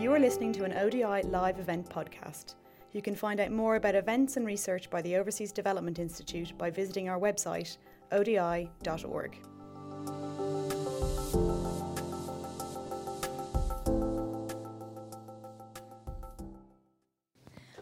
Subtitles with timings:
[0.00, 2.54] You are listening to an ODI live event podcast.
[2.92, 6.70] You can find out more about events and research by the Overseas Development Institute by
[6.70, 7.76] visiting our website,
[8.10, 9.36] odi.org.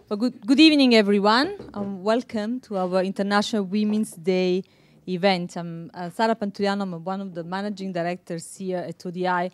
[0.09, 4.65] Well, good, good evening, everyone, and welcome to our International Women's Day
[5.07, 5.57] event.
[5.57, 9.53] I'm uh, Sara Pantuliano, I'm one of the managing directors here at ODI,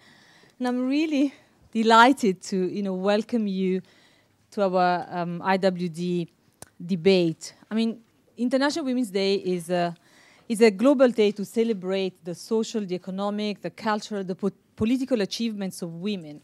[0.58, 1.34] and I'm really
[1.74, 3.82] delighted to you know, welcome you
[4.52, 6.28] to our um, IWD
[6.86, 7.52] debate.
[7.68, 8.00] I mean,
[8.36, 9.94] International Women's Day is a,
[10.48, 15.20] is a global day to celebrate the social, the economic, the cultural, the po- political
[15.20, 16.40] achievements of women.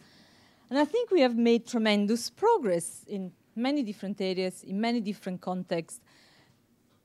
[0.69, 5.41] And I think we have made tremendous progress in many different areas, in many different
[5.41, 6.01] contexts.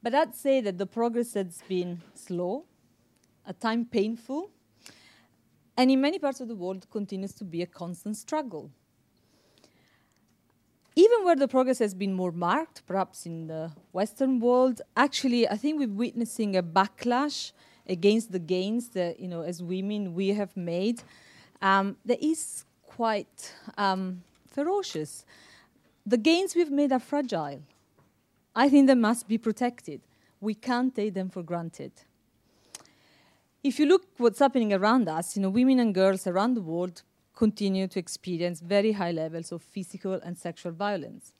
[0.01, 2.65] But I'd say that the progress has been slow,
[3.47, 4.49] at times painful,
[5.77, 8.71] and in many parts of the world continues to be a constant struggle.
[10.95, 15.57] Even where the progress has been more marked, perhaps in the Western world, actually, I
[15.57, 17.51] think we're witnessing a backlash
[17.87, 21.03] against the gains that, you know, as women we have made.
[21.61, 25.25] Um, that is quite um, ferocious
[26.05, 27.61] the gains we've made are fragile.
[28.55, 30.01] I think they must be protected.
[30.39, 31.91] We can't take them for granted.
[33.65, 37.01] If you look what's happening around us, you know, women and girls around the world
[37.35, 41.33] continue to experience very high levels of physical and sexual violence.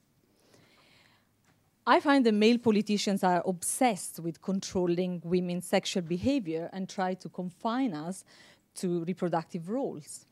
[1.86, 7.30] I find that male politicians are obsessed with controlling women's sexual behavior and try to
[7.30, 8.23] confine us
[8.78, 10.26] to reproductive roles.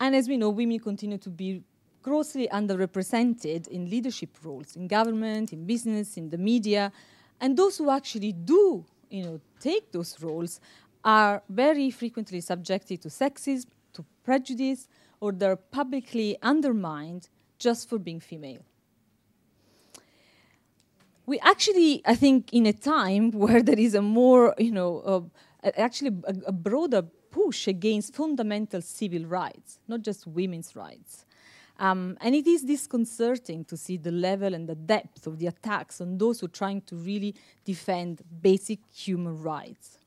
[0.00, 1.62] And as we know, women continue to be
[2.00, 6.90] grossly underrepresented in leadership roles in government, in business, in the media.
[7.42, 10.60] And those who actually do you know, take those roles
[11.04, 14.88] are very frequently subjected to sexism, to prejudice,
[15.20, 18.64] or they're publicly undermined just for being female.
[21.26, 24.98] We actually, I think, in a time where there is a more, you know,
[25.64, 31.25] uh, actually a, a broader push against fundamental civil rights, not just women's rights.
[31.78, 36.00] Um, and it is disconcerting to see the level and the depth of the attacks
[36.00, 39.98] on those who are trying to really defend basic human rights.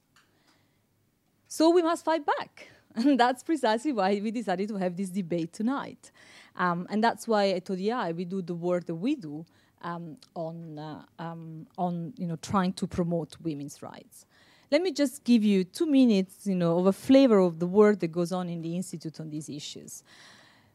[1.47, 2.69] So we must fight back.
[2.95, 6.11] And that's precisely why we decided to have this debate tonight.
[6.55, 9.45] Um, and that's why at ODI we do the work that we do
[9.83, 14.25] um, on, uh, um, on you know, trying to promote women's rights.
[14.71, 17.99] Let me just give you two minutes you know, of a flavor of the work
[17.99, 20.03] that goes on in the Institute on these issues.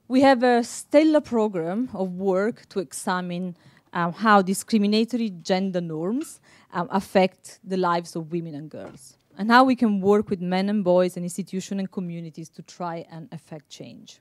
[0.06, 3.56] We have a stellar program of work to examine
[3.94, 6.40] um, how discriminatory gender norms
[6.74, 10.68] um, affect the lives of women and girls, and how we can work with men
[10.68, 14.20] and boys and institutions and communities to try and affect change.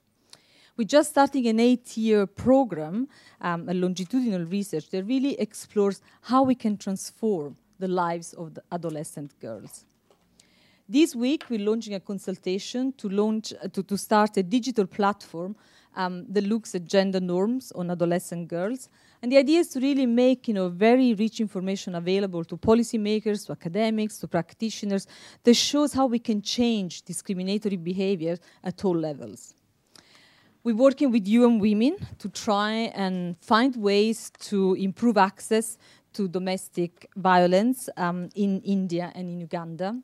[0.78, 3.06] We're just starting an eight year program,
[3.42, 8.62] um, a longitudinal research that really explores how we can transform the lives of the
[8.72, 9.84] adolescent girls.
[10.86, 15.56] This week, we're launching a consultation to, launch, uh, to, to start a digital platform
[15.96, 18.90] um, that looks at gender norms on adolescent girls.
[19.22, 23.46] And the idea is to really make you know, very rich information available to policymakers,
[23.46, 25.06] to academics, to practitioners
[25.44, 29.54] that shows how we can change discriminatory behavior at all levels.
[30.64, 35.78] We're working with UN Women to try and find ways to improve access
[36.12, 39.96] to domestic violence um, in India and in Uganda.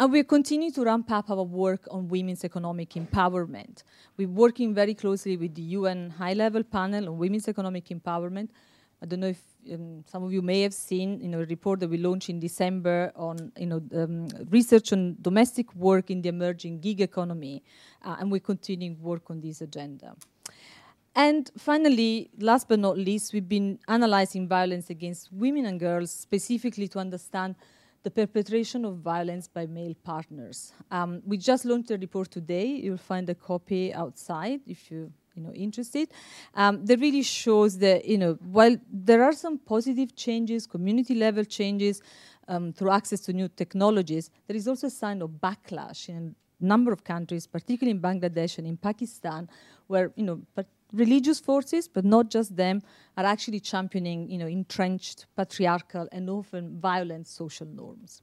[0.00, 3.82] And we're continuing to ramp up our work on women's economic empowerment.
[4.16, 8.50] We're working very closely with the UN High Level Panel on Women's Economic Empowerment.
[9.02, 9.42] I don't know if
[9.72, 12.38] um, some of you may have seen you know, a report that we launched in
[12.38, 17.64] December on you know, um, research on domestic work in the emerging gig economy,
[18.04, 20.14] uh, and we're continuing work on this agenda.
[21.16, 26.86] And finally, last but not least, we've been analyzing violence against women and girls specifically
[26.86, 27.56] to understand
[28.08, 30.72] the perpetration of violence by male partners.
[30.90, 32.66] Um, we just launched a report today.
[32.66, 36.08] You'll find a copy outside if you you know interested.
[36.54, 41.44] Um, that really shows that you know while there are some positive changes, community level
[41.44, 42.00] changes
[42.48, 46.64] um, through access to new technologies, there is also a sign of backlash in a
[46.64, 49.50] number of countries, particularly in Bangladesh and in Pakistan,
[49.86, 50.40] where you know
[50.92, 52.82] religious forces, but not just them,
[53.16, 58.22] are actually championing you know, entrenched patriarchal and often violent social norms.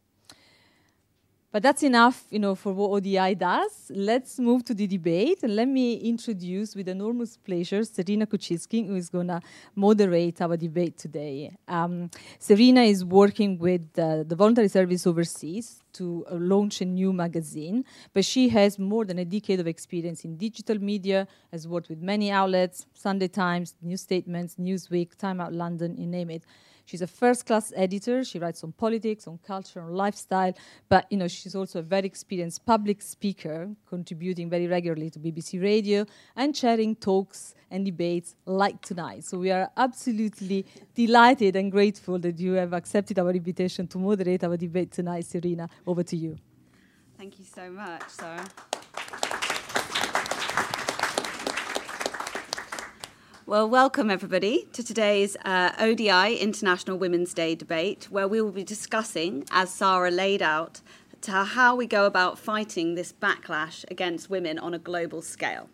[1.55, 3.89] But that's enough you know, for what ODI does.
[3.89, 5.41] Let's move to the debate.
[5.41, 9.39] And let me introduce with enormous pleasure Serena Kutchinsky, who is going to
[9.73, 11.55] moderate our debate today.
[11.69, 17.13] Um, Serena is working with uh, the Voluntary Service Overseas to uh, launch a new
[17.13, 17.85] magazine.
[18.13, 22.01] But she has more than a decade of experience in digital media, has worked with
[22.01, 26.43] many outlets, Sunday Times, New Statesman, Newsweek, Time Out London, you name it.
[26.85, 28.23] She's a first-class editor.
[28.23, 30.53] She writes on politics, on culture, on lifestyle.
[30.87, 35.61] But you know, she's also a very experienced public speaker, contributing very regularly to BBC
[35.61, 36.05] Radio
[36.35, 39.23] and chairing talks and debates like tonight.
[39.23, 44.43] So we are absolutely delighted and grateful that you have accepted our invitation to moderate
[44.43, 45.25] our debate tonight.
[45.25, 46.37] Serena, over to you.
[47.17, 48.45] Thank you so much, Sara.
[53.47, 58.63] Well, welcome everybody to today's uh, ODI International Women's Day debate, where we will be
[58.63, 60.81] discussing, as Sara laid out,
[61.27, 65.69] how we go about fighting this backlash against women on a global scale.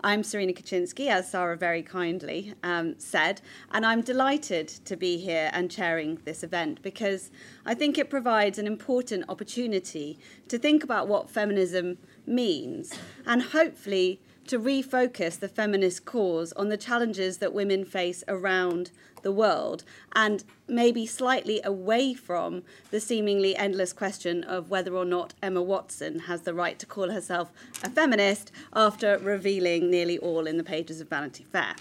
[0.00, 5.50] I'm Serena Kutchinsky, as Sara very kindly um, said, and I'm delighted to be here
[5.52, 7.30] and chairing this event because
[7.64, 10.18] I think it provides an important opportunity
[10.48, 12.92] to think about what feminism means
[13.24, 18.90] and hopefully to refocus the feminist cause on the challenges that women face around
[19.22, 19.84] the world
[20.14, 26.20] and maybe slightly away from the seemingly endless question of whether or not Emma Watson
[26.20, 27.50] has the right to call herself
[27.84, 31.74] a feminist after revealing nearly all in the pages of Vanity Fair.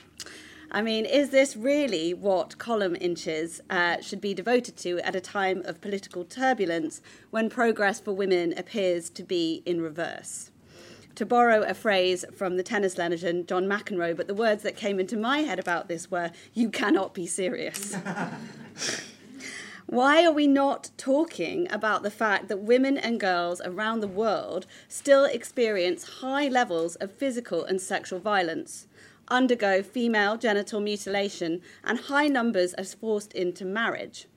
[0.70, 5.22] I mean, is this really what column inches uh, should be devoted to at a
[5.22, 10.52] time of political turbulence when progress for women appears to be in reverse?
[11.18, 15.00] To borrow a phrase from the tennis legend John McEnroe, but the words that came
[15.00, 17.96] into my head about this were, You cannot be serious.
[19.88, 24.68] Why are we not talking about the fact that women and girls around the world
[24.88, 28.86] still experience high levels of physical and sexual violence,
[29.28, 34.28] undergo female genital mutilation, and high numbers are forced into marriage?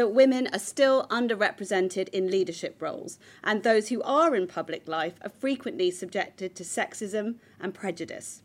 [0.00, 5.12] That women are still underrepresented in leadership roles, and those who are in public life
[5.20, 8.40] are frequently subjected to sexism and prejudice.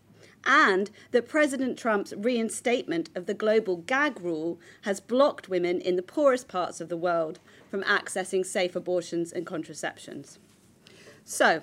[0.46, 6.04] And that President Trump's reinstatement of the global gag rule has blocked women in the
[6.04, 7.40] poorest parts of the world
[7.72, 10.40] from accessing safe abortions and contraceptions.
[11.24, 11.62] So,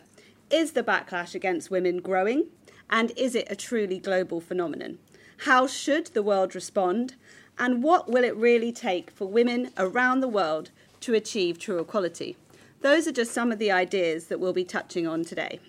[0.48, 2.46] is the backlash against women growing?
[2.88, 5.00] And is it a truly global phenomenon?
[5.44, 7.16] How should the world respond?
[7.58, 10.70] And what will it really take for women around the world
[11.00, 12.36] to achieve true equality?
[12.80, 15.60] Those are just some of the ideas that we'll be touching on today.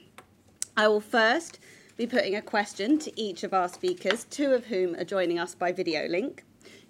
[0.75, 1.59] I will first
[1.95, 5.53] be putting a question to each of our speakers, two of whom are joining us
[5.53, 6.43] by video link.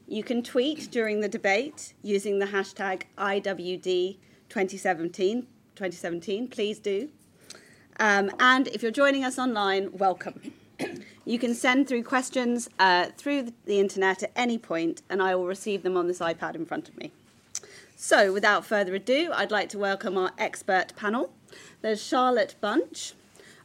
[0.08, 5.46] You can tweet during the debate using the hashtag IWD2017.
[5.76, 7.10] 2017, please do.
[8.00, 10.54] Um, and if you're joining us online, welcome.
[11.26, 15.48] You can send through questions uh, through the internet at any point, and I will
[15.48, 17.12] receive them on this iPad in front of me.
[17.96, 21.32] So, without further ado, I'd like to welcome our expert panel.
[21.82, 23.14] There's Charlotte Bunch,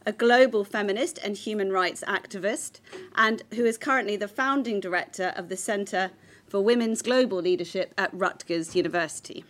[0.06, 2.78] a global feminist and human rights activist,
[3.16, 6.12] and who is currently the founding director of the Centre
[6.46, 9.44] for Women's Global Leadership at Rutgers University.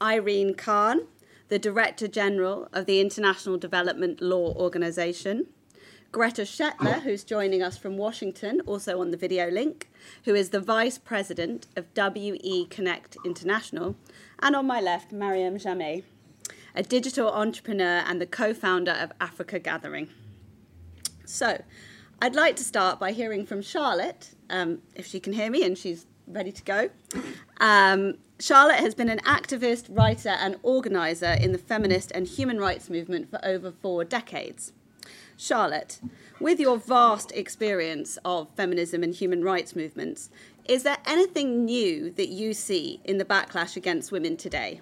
[0.00, 1.02] Irene Khan,
[1.48, 5.46] the Director General of the International Development Law Organization.
[6.12, 9.90] Greta Schettler, who's joining us from Washington, also on the video link,
[10.26, 13.96] who is the Vice President of WE Connect International.
[14.40, 16.02] And on my left, Marieme Jamme,
[16.74, 20.10] a digital entrepreneur and the co founder of Africa Gathering.
[21.24, 21.62] So,
[22.20, 25.78] I'd like to start by hearing from Charlotte, um, if she can hear me and
[25.78, 26.90] she's ready to go.
[27.58, 32.90] Um, Charlotte has been an activist, writer, and organizer in the feminist and human rights
[32.90, 34.74] movement for over four decades.
[35.36, 36.00] Charlotte,
[36.40, 40.30] with your vast experience of feminism and human rights movements,
[40.66, 44.80] is there anything new that you see in the backlash against women today,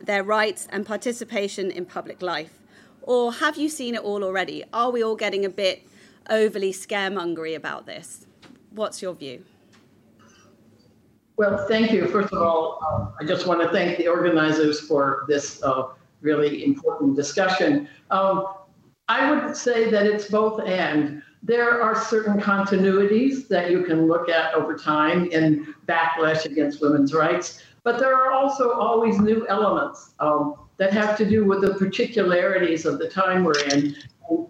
[0.00, 2.58] their rights and participation in public life?
[3.02, 4.64] Or have you seen it all already?
[4.72, 5.86] Are we all getting a bit
[6.30, 8.26] overly scaremongery about this?
[8.70, 9.44] What's your view?
[11.36, 12.06] Well, thank you.
[12.08, 15.88] First of all, um, I just want to thank the organizers for this uh,
[16.20, 17.88] really important discussion.
[18.10, 18.46] Um,
[19.12, 21.22] I would say that it's both and.
[21.42, 27.12] There are certain continuities that you can look at over time in backlash against women's
[27.12, 31.74] rights, but there are also always new elements um, that have to do with the
[31.74, 33.94] particularities of the time we're in.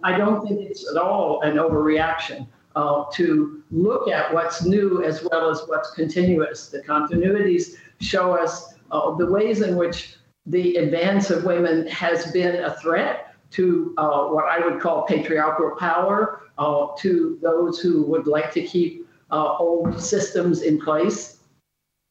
[0.01, 5.27] I don't think it's at all an overreaction uh, to look at what's new as
[5.29, 6.69] well as what's continuous.
[6.69, 10.15] The continuities show us uh, the ways in which
[10.45, 15.75] the advance of women has been a threat to uh, what I would call patriarchal
[15.79, 21.39] power, uh, to those who would like to keep uh, old systems in place.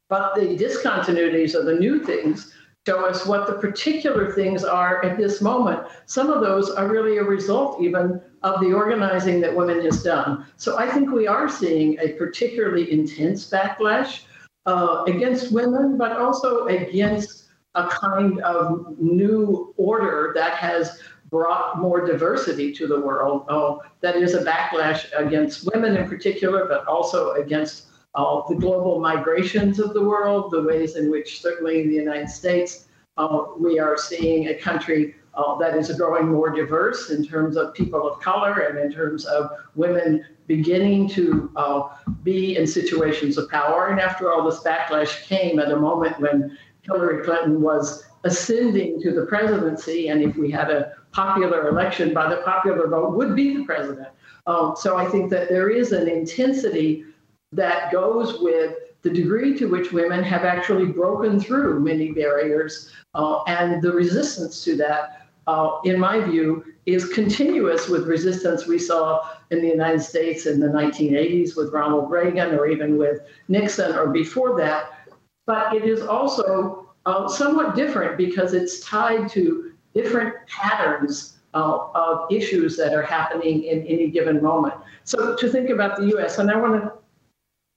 [0.08, 2.52] But the discontinuities of the new things
[2.86, 5.86] show us what the particular things are at this moment.
[6.06, 10.46] Some of those are really a result even of the organizing that women has done.
[10.56, 14.24] So I think we are seeing a particularly intense backlash
[14.66, 17.44] uh, against women, but also against
[17.74, 21.00] a kind of new order that has
[21.32, 23.46] brought more diversity to the world.
[23.48, 29.00] Uh, that is a backlash against women in particular, but also against uh, the global
[29.00, 32.86] migrations of the world, the ways in which, certainly in the United States,
[33.16, 37.72] uh, we are seeing a country uh, that is growing more diverse in terms of
[37.72, 41.88] people of color and in terms of women beginning to uh,
[42.22, 43.86] be in situations of power.
[43.86, 49.12] And after all, this backlash came at a moment when Hillary Clinton was ascending to
[49.12, 53.56] the presidency, and if we had a popular election by the popular vote, would be
[53.56, 54.08] the president.
[54.46, 57.04] Um, so I think that there is an intensity
[57.52, 63.42] that goes with the degree to which women have actually broken through many barriers uh,
[63.44, 69.28] and the resistance to that, uh, in my view, is continuous with resistance we saw
[69.50, 74.08] in the United States in the 1980s with Ronald Reagan or even with Nixon or
[74.08, 75.08] before that.
[75.46, 82.32] But it is also uh, somewhat different because it's tied to different patterns uh, of
[82.32, 84.74] issues that are happening in any given moment.
[85.04, 86.92] So to think about the US, and I want to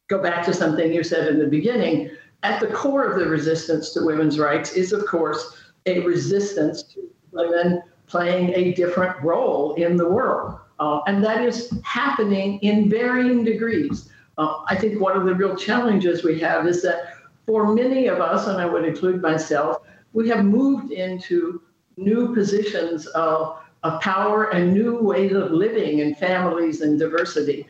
[0.08, 2.12] go back to something you said in the beginning.
[2.44, 5.58] At the core of the resistance to women's rights is, of course,
[5.88, 10.60] a resistance to women playing a different role in the world.
[10.80, 14.10] Uh, and that is happening in varying degrees.
[14.38, 17.14] Uh, I think one of the real challenges we have is that
[17.46, 19.78] for many of us, and I would include myself,
[20.14, 21.62] we have moved into
[21.98, 27.68] new positions of, of power and new ways of living in families and diversity.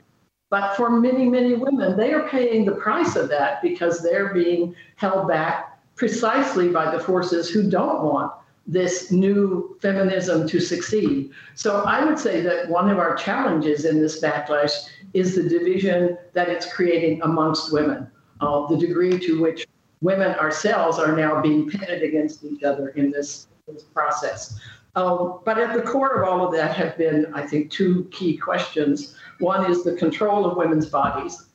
[0.50, 4.76] But for many, many women, they are paying the price of that because they're being
[4.96, 8.32] held back precisely by the forces who don't want
[8.68, 11.32] this new feminism to succeed.
[11.54, 16.18] So I would say that one of our challenges in this backlash is the division
[16.34, 18.10] that it's creating amongst women,
[18.42, 19.68] uh, the degree to which
[20.02, 24.60] women ourselves are now being pitted against each other in this, this process.
[24.96, 28.38] Um, but at the core of all of that have been, I think, two key
[28.38, 29.16] questions.
[29.40, 31.48] One is the control of women's bodies.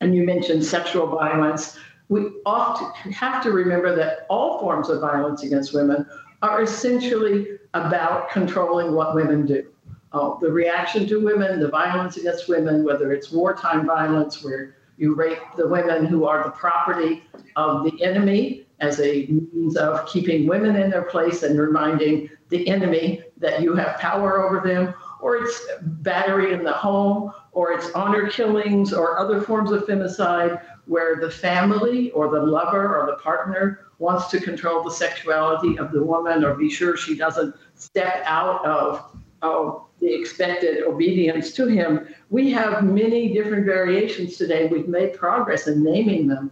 [0.00, 1.78] And you mentioned sexual violence.
[2.08, 6.06] We often have to remember that all forms of violence against women
[6.42, 9.68] are essentially about controlling what women do.
[10.12, 15.14] Uh, the reaction to women, the violence against women, whether it's wartime violence where you
[15.14, 17.22] rape the women who are the property
[17.56, 22.68] of the enemy as a means of keeping women in their place and reminding the
[22.68, 27.90] enemy that you have power over them, or it's battery in the home, or it's
[27.92, 33.16] honor killings, or other forms of femicide where the family or the lover or the
[33.16, 38.22] partner wants to control the sexuality of the woman or be sure she doesn't step
[38.26, 42.08] out of, of the expected obedience to him.
[42.30, 44.66] We have many different variations today.
[44.66, 46.50] We've made progress in naming them,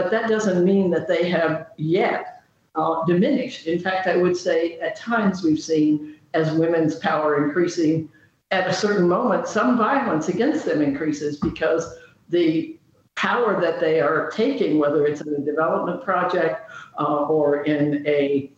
[0.00, 2.42] but that doesn't mean that they have yet
[2.74, 3.66] uh, diminished.
[3.66, 8.08] In fact, I would say at times we've seen as women's power increasing,
[8.50, 11.98] at a certain moment, some violence against them increases because
[12.30, 12.78] the
[13.14, 18.50] power that they are taking, whether it's in a development project uh, or in a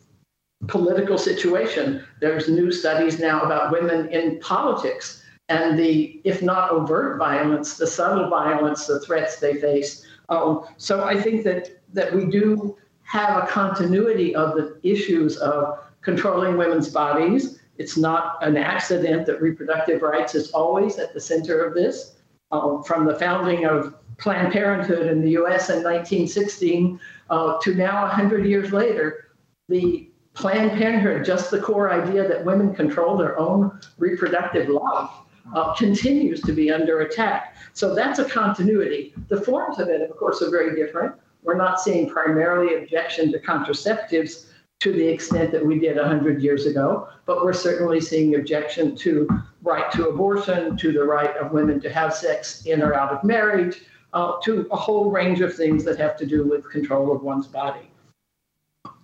[0.69, 7.19] political situation, there's new studies now about women in politics and the, if not overt
[7.19, 10.07] violence, the subtle violence, the threats they face.
[10.29, 15.79] Um, so I think that that we do have a continuity of the issues of
[16.01, 17.61] controlling women's bodies.
[17.77, 22.17] It's not an accident that reproductive rights is always at the center of this.
[22.51, 28.03] Um, from the founding of Planned Parenthood in the US in 1916 uh, to now
[28.03, 29.29] 100 years later,
[29.69, 35.11] the Planned Parenthood, just the core idea that women control their own reproductive life,
[35.55, 37.57] uh, continues to be under attack.
[37.73, 39.15] So that's a continuity.
[39.29, 41.15] The forms of it, of course, are very different.
[41.43, 44.47] We're not seeing primarily objection to contraceptives
[44.81, 49.29] to the extent that we did 100 years ago, but we're certainly seeing objection to
[49.63, 53.23] right to abortion, to the right of women to have sex in or out of
[53.23, 53.83] marriage,
[54.13, 57.47] uh, to a whole range of things that have to do with control of one's
[57.47, 57.91] body.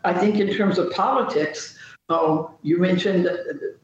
[0.05, 1.78] I think in terms of politics,
[2.09, 3.29] um, you mentioned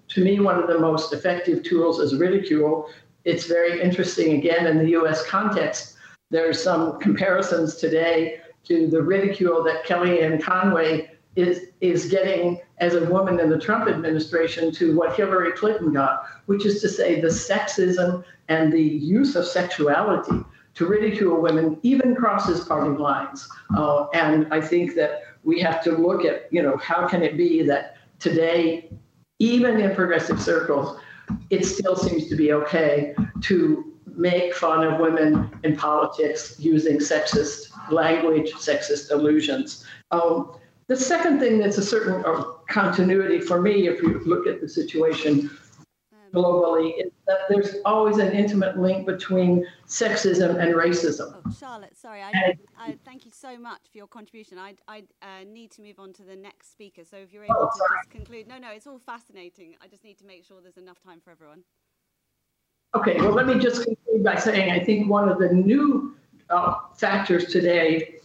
[0.09, 2.89] to me one of the most effective tools is ridicule.
[3.25, 5.97] It's very interesting, again, in the US context.
[6.31, 13.05] There's some comparisons today to the ridicule that Kellyanne Conway is, is getting as a
[13.07, 17.29] woman in the Trump administration to what Hillary Clinton got, which is to say the
[17.29, 23.49] sexism and the use of sexuality to ridicule women even crosses party lines.
[23.77, 27.37] Uh, and I think that we have to look at, you know, how can it
[27.37, 28.91] be that today,
[29.39, 30.99] even in progressive circles,
[31.51, 37.71] it still seems to be okay to make fun of women in politics using sexist
[37.91, 39.85] language, sexist allusions.
[40.11, 40.57] Um,
[40.87, 44.69] the second thing that's a certain uh, continuity for me, if you look at the
[44.69, 45.51] situation
[46.35, 51.41] globally, is that there's always an intimate link between sexism and racism.
[51.47, 54.59] Oh, Charlotte, sorry, I, I, thank you so much for your contribution.
[54.59, 57.57] I, I uh, need to move on to the next speaker, so if you're able
[57.59, 58.49] oh, to just conclude.
[58.49, 59.77] No, no, it's all fascinating.
[59.83, 61.63] I just need to make sure there's enough time for everyone.
[62.95, 66.17] Okay, well, let me just conclude by saying I think one of the new
[66.51, 68.19] uh, factors today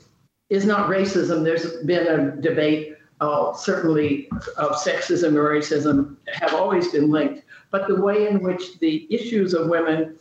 [0.49, 1.43] is not racism.
[1.43, 7.43] There's been a debate, uh, certainly, of sexism and racism have always been linked.
[7.71, 10.17] But the way in which the issues of women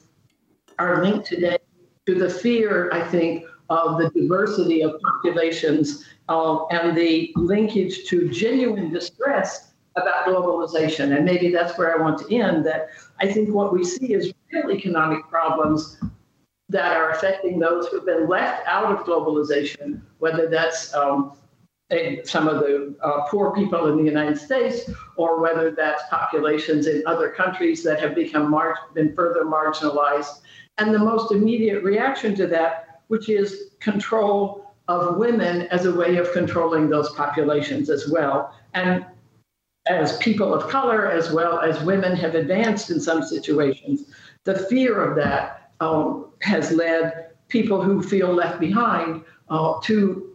[0.79, 1.59] are linked today
[2.07, 8.29] to the fear, I think, of the diversity of populations uh, and the linkage to
[8.29, 11.17] genuine distress about globalization.
[11.17, 12.89] And maybe that's where I want to end that
[13.21, 15.99] I think what we see is real economic problems
[16.71, 21.33] that are affecting those who've been left out of globalization, whether that's um,
[22.25, 27.03] some of the uh, poor people in the United States, or whether that's populations in
[27.07, 30.41] other countries that have become mar- been further marginalized.
[30.77, 36.17] And the most immediate reaction to that, which is control of women as a way
[36.17, 38.55] of controlling those populations as well.
[38.75, 39.05] And
[39.87, 44.13] as people of color, as well as women, have advanced in some situations,
[44.45, 50.28] the fear of that um, has led people who feel left behind uh, to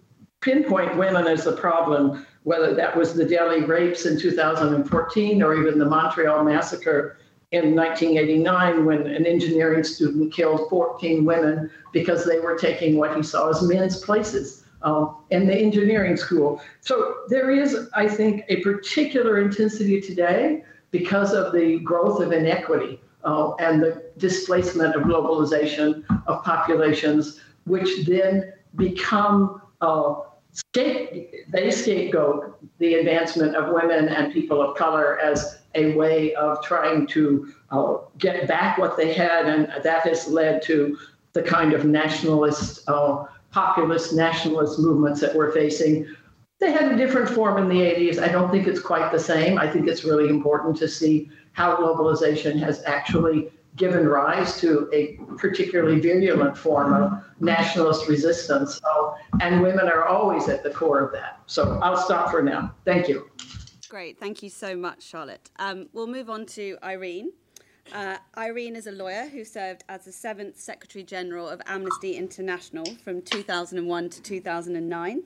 [0.44, 5.80] pinpoint women as the problem, whether that was the Delhi rapes in 2014 or even
[5.80, 7.18] the Montreal massacre
[7.52, 13.24] in 1989 when an engineering student killed 14 women because they were taking what he
[13.24, 16.62] saw as men's places uh, in the engineering school.
[16.82, 23.00] So there is, I think, a particular intensity today because of the growth of inequity
[23.24, 30.16] uh, and the displacement of globalization of populations, which then become uh,
[30.74, 37.08] they scapegoat the advancement of women and people of color as a way of trying
[37.08, 40.98] to uh, get back what they had, and that has led to
[41.34, 46.08] the kind of nationalist, uh, populist nationalist movements that we're facing.
[46.60, 48.20] They had a different form in the 80s.
[48.20, 49.58] I don't think it's quite the same.
[49.58, 55.18] I think it's really important to see how globalization has actually given rise to a
[55.38, 58.80] particularly virulent form of nationalist resistance.
[58.80, 61.42] So, and women are always at the core of that.
[61.48, 62.76] So I'll stop for now.
[62.86, 63.30] Thank you.
[63.90, 64.20] Great.
[64.20, 65.50] Thank you so much, Charlotte.
[65.58, 67.32] Um, we'll move on to Irene.
[67.94, 72.86] Uh, Irene is a lawyer who served as the seventh Secretary General of Amnesty International
[73.04, 75.24] from 2001 to 2009.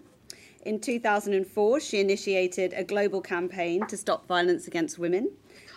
[0.66, 5.32] In 2004, she initiated a global campaign to stop violence against women.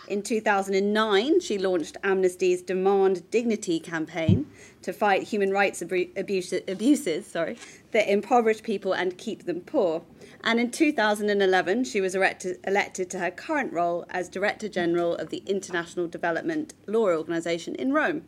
[0.07, 4.47] In 2009, she launched Amnesty's Demand Dignity campaign
[4.81, 7.57] to fight human rights abuse, abuses sorry,
[7.91, 10.01] that impoverish people and keep them poor.
[10.43, 15.29] And in 2011, she was elected, elected to her current role as Director General of
[15.29, 18.23] the International Development Law Organization in Rome.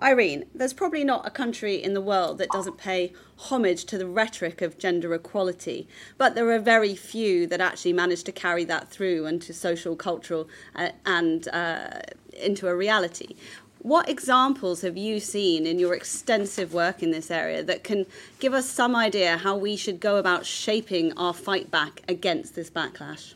[0.00, 4.06] Irene, there's probably not a country in the world that doesn't pay homage to the
[4.06, 8.88] rhetoric of gender equality, but there are very few that actually manage to carry that
[8.88, 12.00] through into social, cultural, uh, and uh,
[12.40, 13.34] into a reality.
[13.80, 18.06] What examples have you seen in your extensive work in this area that can
[18.38, 22.70] give us some idea how we should go about shaping our fight back against this
[22.70, 23.34] backlash?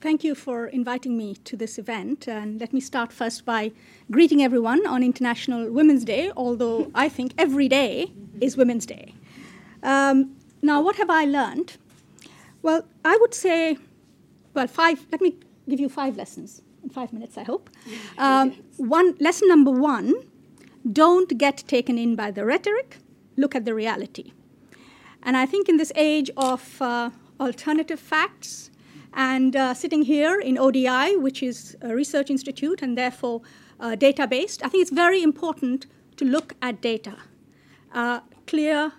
[0.00, 2.28] Thank you for inviting me to this event.
[2.28, 3.72] And let me start first by
[4.10, 9.14] greeting everyone on International Women's Day, although I think every day is Women's Day.
[9.82, 11.78] Um, now, what have I learned?
[12.62, 13.78] Well, I would say,
[14.52, 15.36] well, five, let me
[15.68, 17.70] give you five lessons in five minutes, I hope.
[18.18, 20.14] Um, one, lesson number one
[20.92, 22.98] don't get taken in by the rhetoric,
[23.36, 24.32] look at the reality.
[25.22, 28.70] And I think in this age of uh, alternative facts,
[29.16, 33.40] and uh, sitting here in ODI, which is a research institute and therefore
[33.80, 35.86] uh, data based, I think it's very important
[36.18, 37.16] to look at data,
[37.94, 38.92] uh, clear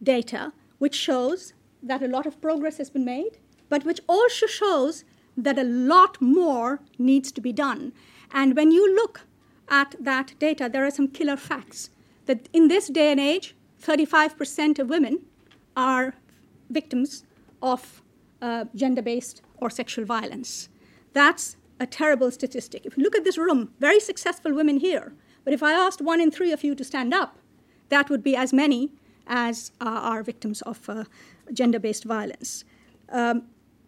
[0.00, 5.04] data, which shows that a lot of progress has been made, but which also shows
[5.36, 7.92] that a lot more needs to be done.
[8.32, 9.22] And when you look
[9.68, 11.90] at that data, there are some killer facts
[12.26, 15.24] that in this day and age, 35% of women
[15.76, 16.14] are
[16.70, 17.24] victims
[17.60, 18.02] of
[18.40, 20.68] uh, gender based or sexual violence.
[21.12, 22.84] That's a terrible statistic.
[22.84, 25.12] If you look at this room, very successful women here,
[25.44, 27.38] but if I asked one in three of you to stand up,
[27.88, 28.90] that would be as many
[29.26, 31.04] as are victims of uh,
[31.52, 32.64] gender based violence.
[33.10, 33.42] Um,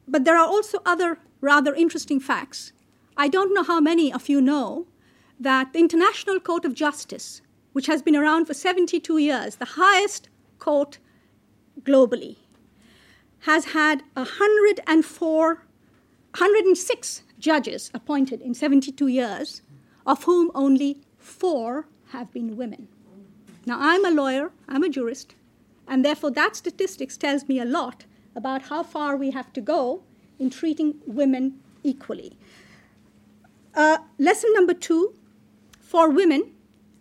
[0.06, 2.72] but there are also other rather interesting facts.
[3.16, 4.86] I don't know how many of you know
[5.38, 7.40] that the International Court of Justice,
[7.72, 10.28] which has been around for 72 years, the highest
[10.58, 10.98] court
[11.82, 12.36] globally,
[13.40, 19.62] has had 104, 106 judges appointed in 72 years,
[20.06, 22.88] of whom only four have been women.
[23.66, 25.34] Now, I'm a lawyer, I'm a jurist,
[25.86, 30.02] and therefore that statistics tells me a lot about how far we have to go
[30.38, 32.36] in treating women equally.
[33.74, 35.14] Uh, lesson number two
[35.80, 36.52] for women,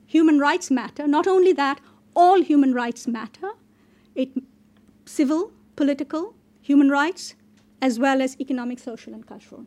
[0.05, 1.07] human rights matter.
[1.07, 1.79] Not only that,
[2.15, 3.51] all human rights matter.
[4.15, 4.29] It,
[5.05, 7.35] civil, political, human rights,
[7.81, 9.65] as well as economic, social, and cultural.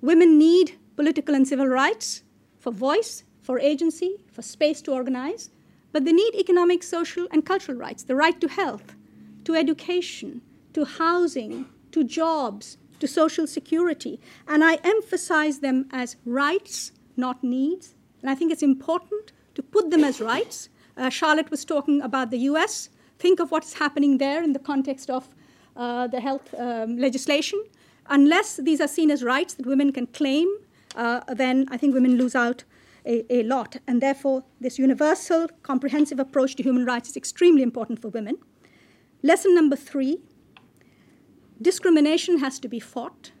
[0.00, 2.24] Women need political and civil rights
[2.58, 5.50] for voice, for agency, for space to organize,
[5.92, 8.96] but they need economic, social, and cultural rights the right to health,
[9.44, 14.18] to education, to housing, to jobs, to social security.
[14.48, 17.94] And I emphasize them as rights, not needs.
[18.22, 20.68] And I think it's important to put them as rights.
[20.96, 22.90] Uh, Charlotte was talking about the US.
[23.18, 25.28] Think of what's happening there in the context of
[25.76, 27.62] uh, the health um, legislation.
[28.08, 30.48] Unless these are seen as rights that women can claim,
[30.96, 32.64] uh, then I think women lose out
[33.04, 33.76] a, a lot.
[33.86, 38.38] And therefore, this universal, comprehensive approach to human rights is extremely important for women.
[39.22, 40.20] Lesson number three
[41.60, 43.32] discrimination has to be fought,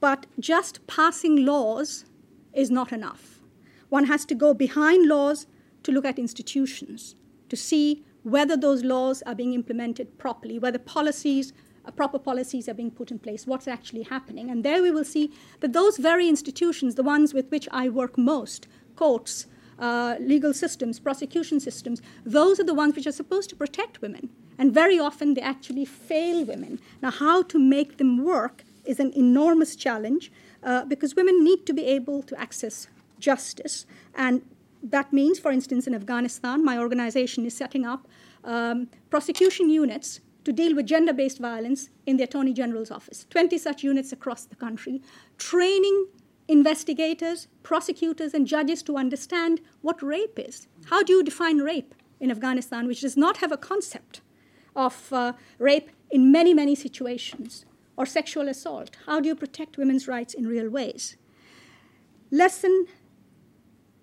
[0.00, 2.06] but just passing laws
[2.54, 3.42] is not enough.
[3.90, 5.46] One has to go behind laws
[5.82, 7.14] to look at institutions,
[7.50, 11.52] to see whether those laws are being implemented properly, whether policies,
[11.84, 14.50] uh, proper policies are being put in place, what's actually happening.
[14.50, 18.16] And there we will see that those very institutions, the ones with which I work
[18.16, 19.46] most, courts,
[19.78, 24.28] uh, legal systems, prosecution systems, those are the ones which are supposed to protect women.
[24.58, 26.78] And very often they actually fail women.
[27.02, 30.30] Now, how to make them work is an enormous challenge
[30.62, 32.86] uh, because women need to be able to access
[33.18, 33.86] justice.
[34.14, 34.42] And
[34.82, 38.08] that means, for instance, in Afghanistan, my organization is setting up
[38.44, 43.26] um, prosecution units to deal with gender based violence in the Attorney General's office.
[43.30, 45.00] 20 such units across the country,
[45.38, 46.06] training
[46.48, 50.66] investigators, prosecutors, and judges to understand what rape is.
[50.86, 54.20] How do you define rape in Afghanistan, which does not have a concept
[54.74, 57.64] of uh, rape in many, many situations,
[57.96, 58.96] or sexual assault?
[59.06, 61.16] How do you protect women's rights in real ways?
[62.30, 62.86] Lesson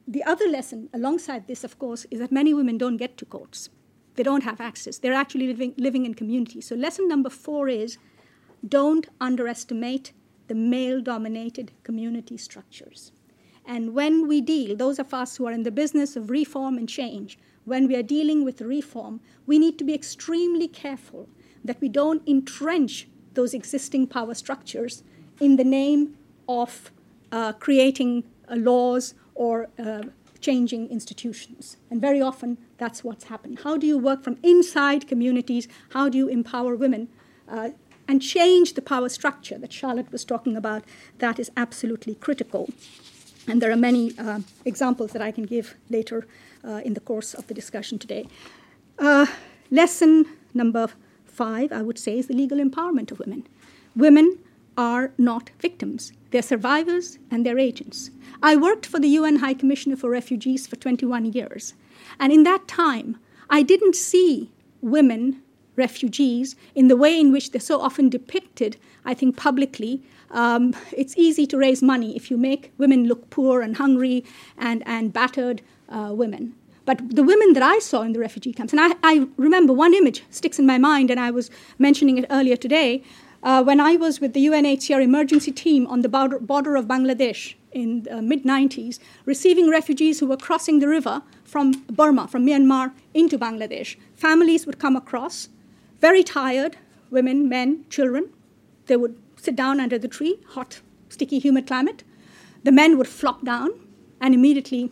[0.10, 3.70] the other lesson alongside this, of course, is that many women don't get to courts.
[4.16, 4.98] They don't have access.
[4.98, 6.68] They're actually living, living in communities.
[6.68, 8.00] So, lesson number four is
[8.68, 10.12] don't underestimate
[10.48, 13.12] the male dominated community structures.
[13.66, 16.90] And when we deal, those of us who are in the business of reform and
[16.90, 21.30] change, when we are dealing with reform, we need to be extremely careful
[21.64, 25.04] that we don't entrench those existing power structures
[25.40, 26.18] in the name
[26.48, 26.92] of
[27.32, 30.04] uh, creating uh, laws or uh,
[30.42, 31.78] changing institutions.
[31.90, 33.58] And very often that's what's happening.
[33.64, 35.68] How do you work from inside communities?
[35.92, 37.08] How do you empower women?
[37.48, 37.70] Uh,
[38.08, 40.84] and change the power structure that Charlotte was talking about,
[41.20, 42.68] that is absolutely critical.
[43.48, 46.28] And there are many uh, examples that I can give later
[46.68, 48.28] uh, in the course of the discussion today.
[48.98, 49.28] Uh,
[49.72, 50.90] lesson number
[51.26, 53.48] five, I would say, is the legal empowerment of women.
[53.96, 54.40] Women
[54.78, 58.12] are not victims, they're survivors and they're agents.
[58.42, 61.74] I worked for the UN High Commissioner for Refugees for 21 years.
[62.20, 63.18] And in that time,
[63.50, 65.42] I didn't see women,
[65.76, 70.04] refugees, in the way in which they're so often depicted, I think, publicly.
[70.32, 74.24] Um, it's easy to raise money if you make women look poor and hungry
[74.58, 76.54] and, and battered uh, women.
[76.86, 79.94] But the women that I saw in the refugee camps, and I, I remember one
[79.94, 83.04] image sticks in my mind, and I was mentioning it earlier today.
[83.42, 88.04] Uh, when I was with the UNHCR emergency team on the border, of Bangladesh in
[88.04, 93.40] the mid 90s, receiving refugees who were crossing the river from Burma, from Myanmar, into
[93.40, 93.96] Bangladesh.
[94.14, 95.48] Families would come across,
[96.02, 96.78] very tired
[97.10, 98.30] women, men, children.
[98.88, 102.04] They would sit down under the tree, hot, sticky, humid climate.
[102.64, 103.70] The men would flop down
[104.20, 104.92] and immediately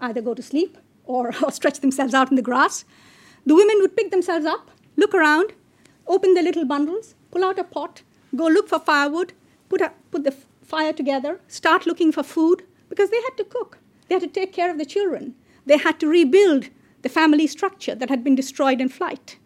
[0.00, 2.84] either go to sleep or, or stretch themselves out in the grass.
[3.44, 5.52] The women would pick themselves up, look around,
[6.06, 8.02] open their little bundles, pull out a pot,
[8.34, 9.32] go look for firewood,
[9.68, 13.78] put, a, put the fire together, start looking for food, because they had to cook.
[14.08, 15.34] They had to take care of the children.
[15.66, 16.68] They had to rebuild
[17.02, 19.38] the family structure that had been destroyed in flight.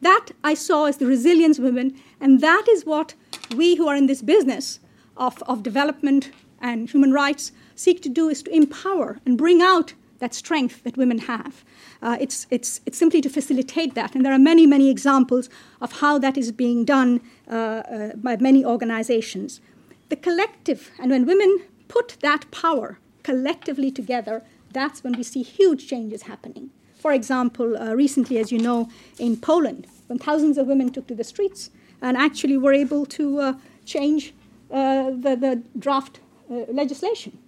[0.00, 3.14] That I saw as the resilience women, and that is what
[3.54, 4.80] we who are in this business
[5.16, 9.94] of, of development and human rights seek to do is to empower and bring out
[10.18, 11.64] that strength that women have.
[12.02, 14.14] Uh, it's, it's, it's simply to facilitate that.
[14.14, 15.48] And there are many, many examples
[15.80, 19.60] of how that is being done uh, uh, by many organizations.
[20.08, 25.88] The collective, and when women put that power collectively together, that's when we see huge
[25.88, 26.70] changes happening.
[26.98, 31.14] For example, uh, recently, as you know, in Poland, when thousands of women took to
[31.14, 34.34] the streets and actually were able to uh, change
[34.70, 37.38] uh, the, the draft uh, legislation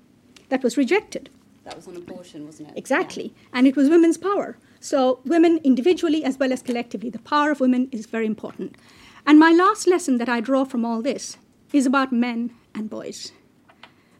[0.49, 1.31] that was rejected.
[1.69, 2.79] That was on abortion, wasn't it?
[2.79, 3.25] Exactly.
[3.25, 3.49] Yeah.
[3.53, 4.57] And it was women's power.
[4.81, 8.77] So, women individually as well as collectively, the power of women is very important.
[9.27, 11.37] And my last lesson that I draw from all this
[11.75, 13.33] is about men and boys.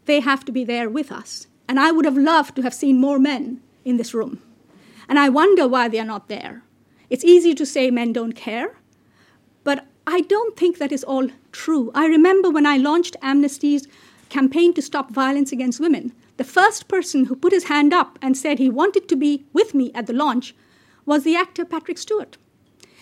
[0.05, 1.47] They have to be there with us.
[1.67, 4.43] And I would have loved to have seen more men in this room.
[5.07, 6.61] And I wonder why they are not there.
[7.09, 8.77] It's easy to say men don't care,
[9.63, 11.89] but I don't think that is all true.
[11.95, 13.87] I remember when I launched Amnesty's
[14.29, 18.37] campaign to stop violence against women, the first person who put his hand up and
[18.37, 20.55] said he wanted to be with me at the launch
[21.05, 22.37] was the actor Patrick Stewart.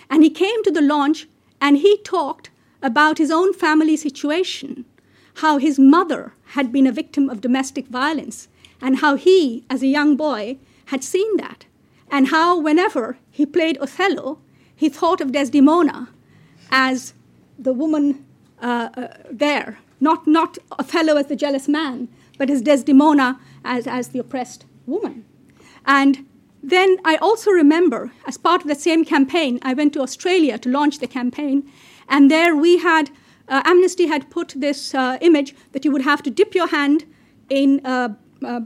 [0.10, 1.28] And he came to the launch
[1.62, 2.50] and he talked
[2.82, 4.86] about his own family situation,
[5.36, 8.48] how his mother had been a victim of domestic violence,
[8.82, 11.68] and how he, as a young boy, had seen that,
[12.10, 14.40] and how whenever he played Othello,
[14.76, 16.10] he thought of Desdemona
[16.72, 17.14] as
[17.60, 18.26] the woman
[18.64, 24.10] uh, uh, there, not, not Othello as the jealous man, but as Desdemona as, as
[24.10, 25.26] the oppressed woman.
[25.86, 26.26] And
[26.64, 30.70] then I also remember, as part of the same campaign, I went to Australia to
[30.70, 31.70] launch the campaign,
[32.10, 33.10] and there we had,
[33.48, 37.06] uh, Amnesty had put this uh, image that you would have to dip your hand
[37.50, 38.64] in a, a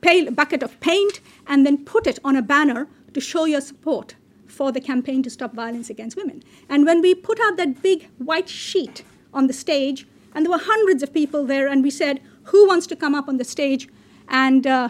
[0.00, 4.14] pale bucket of paint and then put it on a banner to show your support
[4.46, 6.42] for the campaign to stop violence against women.
[6.68, 10.62] And when we put out that big white sheet on the stage, and there were
[10.62, 13.88] hundreds of people there, and we said, who wants to come up on the stage
[14.28, 14.88] and uh,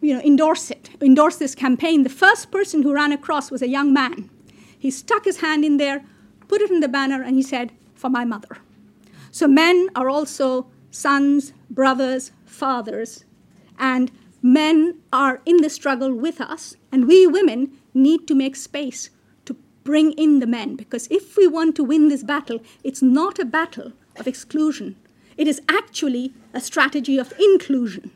[0.00, 2.02] you know, endorse it, endorse this campaign?
[2.02, 4.30] The first person who ran across was a young man.
[4.78, 6.04] He stuck his hand in there,
[6.48, 8.58] put it in the banner, and he said, For my mother.
[9.30, 13.24] So men are also sons, brothers, fathers,
[13.78, 14.10] and
[14.42, 19.10] men are in the struggle with us, and we women need to make space
[19.44, 23.38] to bring in the men because if we want to win this battle, it's not
[23.38, 24.96] a battle of exclusion,
[25.42, 28.12] it is actually a strategy of inclusion.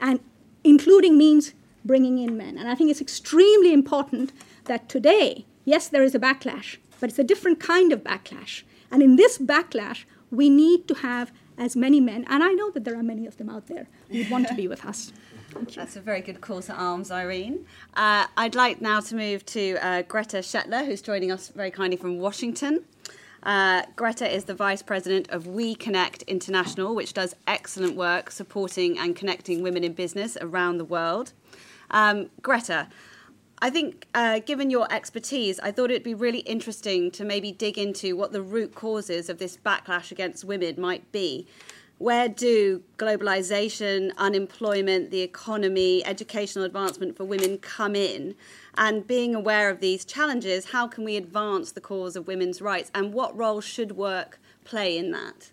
[0.00, 0.20] And
[0.64, 1.52] including means
[1.84, 2.56] bringing in men.
[2.56, 4.32] And I think it's extremely important
[4.64, 8.62] that today, yes, there is a backlash, but it's a different kind of backlash.
[8.90, 12.84] And in this backlash, we need to have as many men, and I know that
[12.84, 15.12] there are many of them out there who want to be with us.
[15.74, 17.66] That's a very good call to arms, Irene.
[17.92, 21.98] Uh, I'd like now to move to uh, Greta Schettler, who's joining us very kindly
[21.98, 22.84] from Washington.
[23.42, 28.98] Uh, Greta is the vice president of We Connect International, which does excellent work supporting
[28.98, 31.32] and connecting women in business around the world.
[31.90, 32.88] Um, Greta,
[33.60, 37.78] I think, uh, given your expertise, I thought it'd be really interesting to maybe dig
[37.78, 41.46] into what the root causes of this backlash against women might be.
[42.02, 48.34] Where do globalization, unemployment, the economy, educational advancement for women come in?
[48.76, 52.90] And being aware of these challenges, how can we advance the cause of women's rights?
[52.92, 55.50] And what role should work play in that?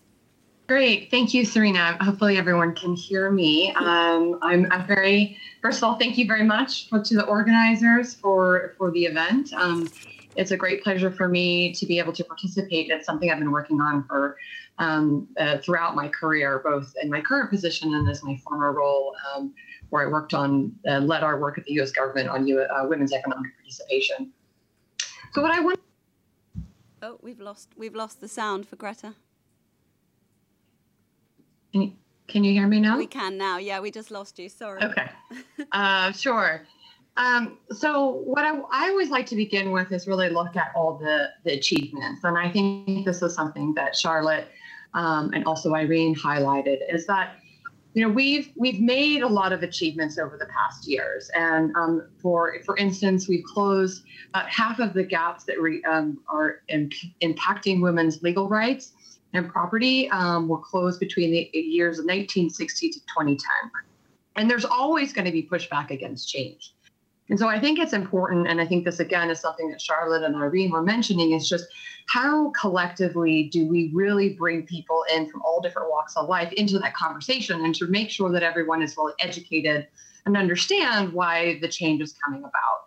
[0.68, 1.12] Great.
[1.12, 1.96] Thank you, Serena.
[2.02, 3.72] Hopefully, everyone can hear me.
[3.74, 8.16] Um, I'm, I'm, very, first of all, thank you very much for, to the organizers
[8.16, 9.54] for, for the event.
[9.54, 9.88] Um,
[10.40, 12.90] it's a great pleasure for me to be able to participate.
[12.90, 14.38] It's something I've been working on for
[14.78, 19.14] um, uh, throughout my career, both in my current position and as my former role
[19.36, 19.54] um,
[19.90, 21.92] where I worked on, uh, led our work at the U.S.
[21.92, 24.32] government on U- uh, women's economic participation.
[25.34, 25.80] So what I want.
[27.02, 29.16] Oh, we've lost we've lost the sound for Greta.
[31.74, 31.94] Can you,
[32.28, 32.98] can you hear me now?
[32.98, 33.58] We can now.
[33.58, 34.48] Yeah, we just lost you.
[34.48, 34.82] Sorry.
[34.82, 35.10] Okay.
[35.74, 36.62] uh, sure.
[37.20, 40.98] Um, so what I, I always like to begin with is really look at all
[40.98, 42.24] the, the achievements.
[42.24, 44.48] And I think this is something that Charlotte
[44.94, 47.36] um, and also Irene highlighted is that
[47.94, 51.30] you know we've we've made a lot of achievements over the past years.
[51.36, 54.04] And um, for for instance we've closed
[54.34, 58.94] uh, half of the gaps that re, um, are imp- impacting women's legal rights
[59.34, 63.38] and property um, were closed between the years of 1960 to 2010
[64.38, 66.74] and there's always going to be pushback against change
[67.30, 70.24] and so I think it's important, and I think this again is something that Charlotte
[70.24, 71.66] and Irene were mentioning, is just
[72.08, 76.80] how collectively do we really bring people in from all different walks of life into
[76.80, 79.88] that conversation and to make sure that everyone is fully educated
[80.26, 82.80] and understand why the change is coming about.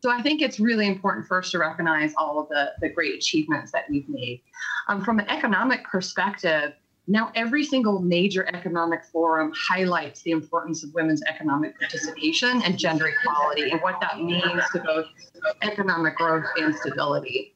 [0.00, 3.72] So I think it's really important first to recognize all of the, the great achievements
[3.72, 4.42] that we've made.
[4.86, 6.72] Um, from an economic perspective,
[7.10, 13.08] Now, every single major economic forum highlights the importance of women's economic participation and gender
[13.08, 15.06] equality and what that means to both
[15.62, 17.54] economic growth and stability.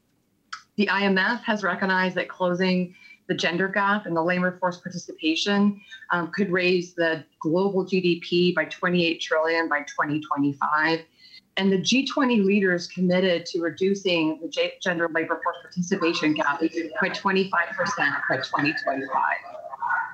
[0.76, 2.94] The IMF has recognized that closing
[3.28, 5.78] the gender gap and the labor force participation
[6.12, 11.00] um, could raise the global GDP by 28 trillion by 2025.
[11.56, 17.50] And the G20 leaders committed to reducing the gender labor force participation gap by 25%
[17.50, 19.08] by 2025.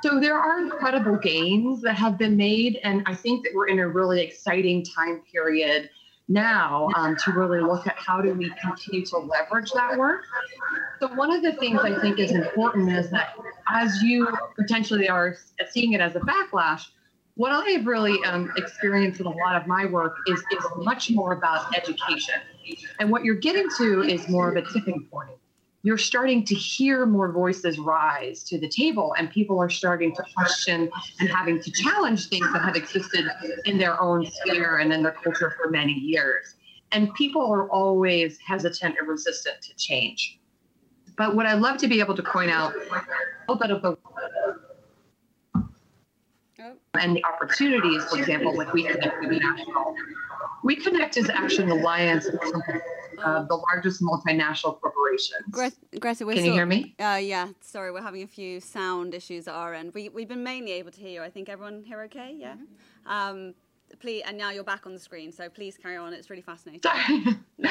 [0.03, 2.81] So there are incredible gains that have been made.
[2.83, 5.91] And I think that we're in a really exciting time period
[6.29, 10.25] now um, to really look at how do we continue to leverage that work.
[11.01, 13.35] So one of the things I think is important is that
[13.69, 15.37] as you potentially are
[15.71, 16.89] seeing it as a backlash,
[17.39, 21.09] what I have really um, experienced in a lot of my work is, is much
[21.13, 22.35] more about education.
[22.99, 25.31] And what you're getting to is more of a tipping point.
[25.85, 30.25] You're starting to hear more voices rise to the table and people are starting to
[30.35, 33.27] question and having to challenge things that have existed
[33.67, 36.57] in their own sphere and in their culture for many years.
[36.91, 40.41] And people are always hesitant and resistant to change.
[41.17, 43.97] But what i love to be able to point out a little bit of the
[46.95, 49.95] and the opportunities, for example, with We Connect International.
[50.65, 52.35] We Connect is actually an alliance of
[53.23, 55.45] uh, the largest multinational corporations.
[55.51, 56.95] Gre- Greta, Can you hear me?
[56.99, 59.93] Uh, yeah, sorry, we're having a few sound issues at our end.
[59.95, 61.23] We, we've been mainly able to hear you.
[61.23, 62.35] I think everyone here okay?
[62.37, 62.55] Yeah?
[62.55, 63.11] Mm-hmm.
[63.11, 63.55] Um,
[64.01, 66.13] please, and now you're back on the screen, so please carry on.
[66.13, 66.81] It's really fascinating.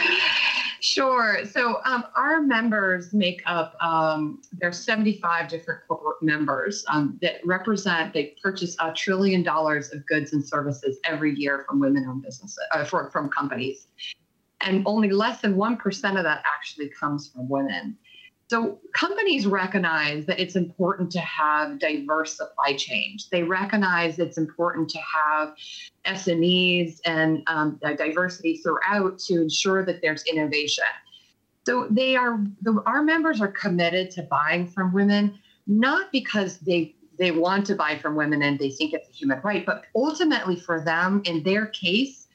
[0.79, 1.43] Sure.
[1.45, 8.13] So um, our members make up, um, there's 75 different corporate members um, that represent,
[8.13, 12.83] they purchase a trillion dollars of goods and services every year from women-owned businesses, uh,
[12.85, 13.87] for, from companies
[14.61, 17.97] and only less than 1% of that actually comes from women.
[18.49, 23.27] So companies recognize that it's important to have diverse supply chains.
[23.29, 25.53] They recognize it's important to have
[26.05, 30.85] SMEs and um, diversity throughout to ensure that there's innovation.
[31.65, 36.95] So they are the, our members are committed to buying from women, not because they
[37.19, 40.55] they want to buy from women and they think it's a human right, but ultimately
[40.55, 42.27] for them, in their case,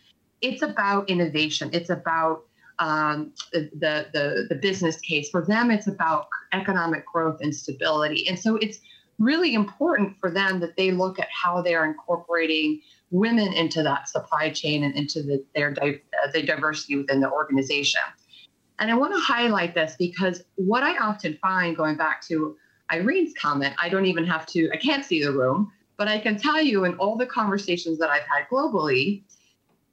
[0.42, 1.70] it's about innovation.
[1.72, 2.44] It's about
[2.82, 3.70] um, the,
[4.12, 5.30] the, the business case.
[5.30, 8.28] For them, it's about economic growth and stability.
[8.28, 8.80] And so it's
[9.18, 12.80] really important for them that they look at how they're incorporating
[13.12, 18.00] women into that supply chain and into the, their uh, the diversity within the organization.
[18.80, 22.56] And I want to highlight this because what I often find, going back to
[22.90, 26.36] Irene's comment, I don't even have to, I can't see the room, but I can
[26.36, 29.22] tell you in all the conversations that I've had globally,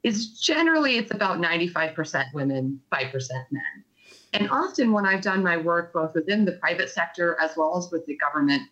[0.02, 3.84] is generally it's about 95% women, 5% men.
[4.32, 7.90] And often when I've done my work both within the private sector as well as
[7.90, 8.62] with the government,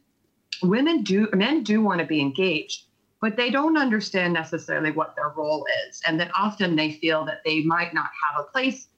[0.62, 2.84] women do men do want to be engaged,
[3.20, 6.00] but they don't understand necessarily what their role is.
[6.06, 8.88] And that often they feel that they might not have a place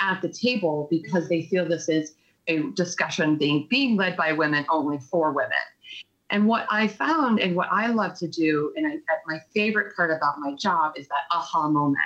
[0.00, 2.14] at the table because they feel this is
[2.46, 5.52] a discussion being being led by women only for women.
[6.30, 10.10] And what I found and what I love to do, and I, my favorite part
[10.10, 11.98] about my job is that aha moment.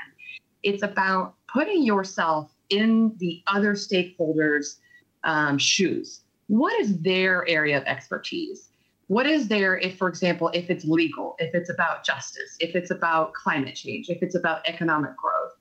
[0.63, 4.79] It's about putting yourself in the other stakeholders'
[5.25, 6.23] um, shoes.
[6.49, 8.71] What is their area of expertise?
[9.07, 12.91] What is there if, for example, if it's legal, if it's about justice, if it's
[12.91, 15.53] about climate change, if it's about economic growth?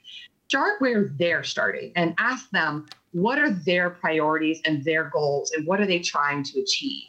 [0.49, 5.65] Start where they're starting and ask them what are their priorities and their goals and
[5.65, 7.07] what are they trying to achieve?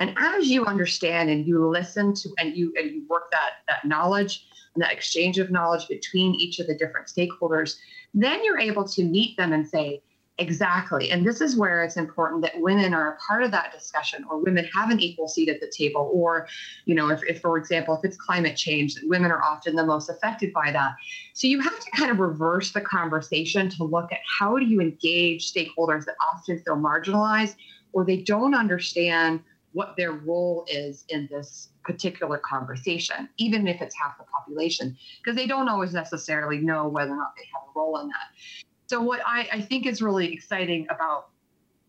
[0.00, 3.84] And as you understand and you listen to and you and you work that that
[3.84, 7.76] knowledge and that exchange of knowledge between each of the different stakeholders,
[8.14, 10.02] then you're able to meet them and say,
[10.38, 11.10] exactly.
[11.10, 14.42] And this is where it's important that women are a part of that discussion or
[14.42, 16.10] women have an equal seat at the table.
[16.14, 16.48] Or,
[16.86, 20.08] you know, if, if for example, if it's climate change, women are often the most
[20.08, 20.94] affected by that.
[21.34, 24.80] So you have to kind of reverse the conversation to look at how do you
[24.80, 27.56] engage stakeholders that often feel marginalized
[27.92, 29.40] or they don't understand
[29.72, 35.36] what their role is in this particular conversation, even if it's half the population, because
[35.36, 38.56] they don't always necessarily know whether or not they have a role in that.
[38.88, 41.28] So, what I, I think is really exciting about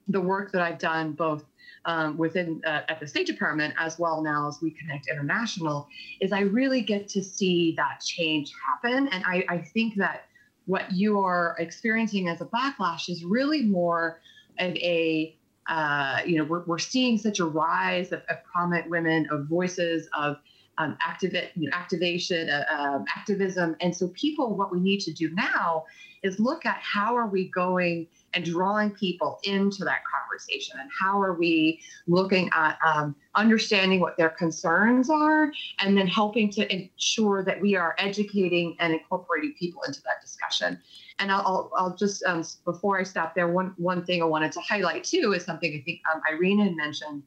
[0.07, 1.45] the work that I've done both
[1.85, 5.87] um, within uh, at the State Department as well now as We Connect International
[6.19, 9.07] is I really get to see that change happen.
[9.07, 10.25] And I, I think that
[10.65, 14.21] what you are experiencing as a backlash is really more
[14.59, 15.35] of a
[15.67, 20.07] uh, you know, we're, we're seeing such a rise of, of prominent women, of voices,
[20.17, 20.37] of
[20.77, 23.75] um, activi- you know, activation, uh, um, activism.
[23.81, 25.85] And so people, what we need to do now
[26.23, 31.21] is look at how are we going and drawing people into that conversation and how
[31.21, 37.43] are we looking at um, understanding what their concerns are and then helping to ensure
[37.43, 40.79] that we are educating and incorporating people into that discussion
[41.21, 44.61] and I'll, I'll just um, before I stop there, one one thing I wanted to
[44.61, 47.23] highlight too is something I think um, Irene had mentioned,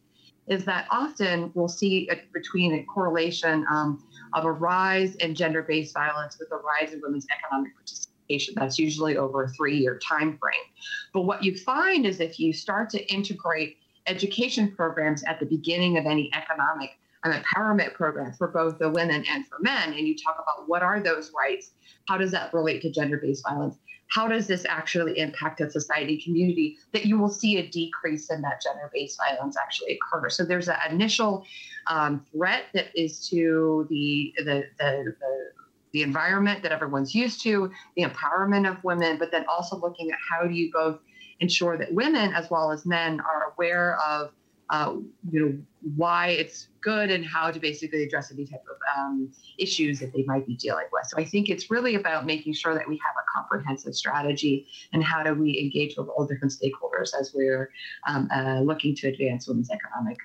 [0.48, 5.94] is that often we'll see a, between a correlation um, of a rise in gender-based
[5.94, 8.54] violence with a rise in women's economic participation.
[8.56, 10.66] That's usually over a three-year time frame.
[11.12, 13.76] But what you find is if you start to integrate
[14.06, 16.90] education programs at the beginning of any economic
[17.24, 20.82] an empowerment program for both the women and for men, and you talk about what
[20.82, 21.70] are those rights,
[22.06, 23.76] how does that relate to gender-based violence?
[24.08, 28.40] How does this actually impact a society community that you will see a decrease in
[28.42, 30.28] that gender-based violence actually occur?
[30.28, 31.44] So there's an initial
[31.86, 35.52] um, threat that is to the, the the, the
[35.92, 40.18] the environment that everyone's used to the empowerment of women but then also looking at
[40.28, 40.98] how do you both
[41.38, 44.30] ensure that women as well as men are aware of
[44.74, 44.92] uh,
[45.30, 45.58] you know
[45.96, 50.24] why it's good and how to basically address any type of um, issues that they
[50.24, 51.06] might be dealing with.
[51.06, 55.04] So I think it's really about making sure that we have a comprehensive strategy and
[55.04, 57.70] how do we engage with all different stakeholders as we're
[58.08, 60.16] um, uh, looking to advance women's economic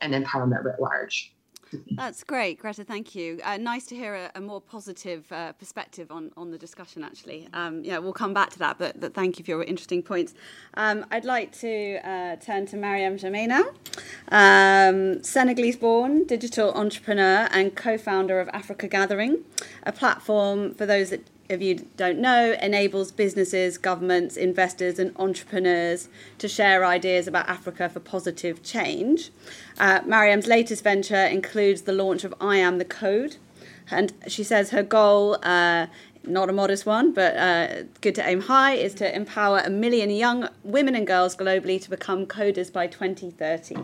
[0.00, 1.34] and empowerment writ large.
[1.92, 2.84] That's great, Greta.
[2.84, 3.40] Thank you.
[3.44, 7.04] Uh, nice to hear a, a more positive uh, perspective on, on the discussion.
[7.04, 8.78] Actually, um, yeah, we'll come back to that.
[8.78, 10.34] But, but thank you for your interesting points.
[10.74, 13.74] Um, I'd like to uh, turn to Marieme Jamme,
[14.30, 19.44] um, Senegalese-born digital entrepreneur and co-founder of Africa Gathering,
[19.84, 26.08] a platform for those that if you don't know, enables businesses, governments, investors, and entrepreneurs
[26.38, 29.30] to share ideas about Africa for positive change.
[29.78, 33.36] Uh, Marieme's latest venture includes the launch of I Am the Code,
[33.90, 35.38] and she says her goal.
[35.42, 35.86] Uh,
[36.24, 40.10] not a modest one, but uh, good to aim high, is to empower a million
[40.10, 43.76] young women and girls globally to become coders by 2030.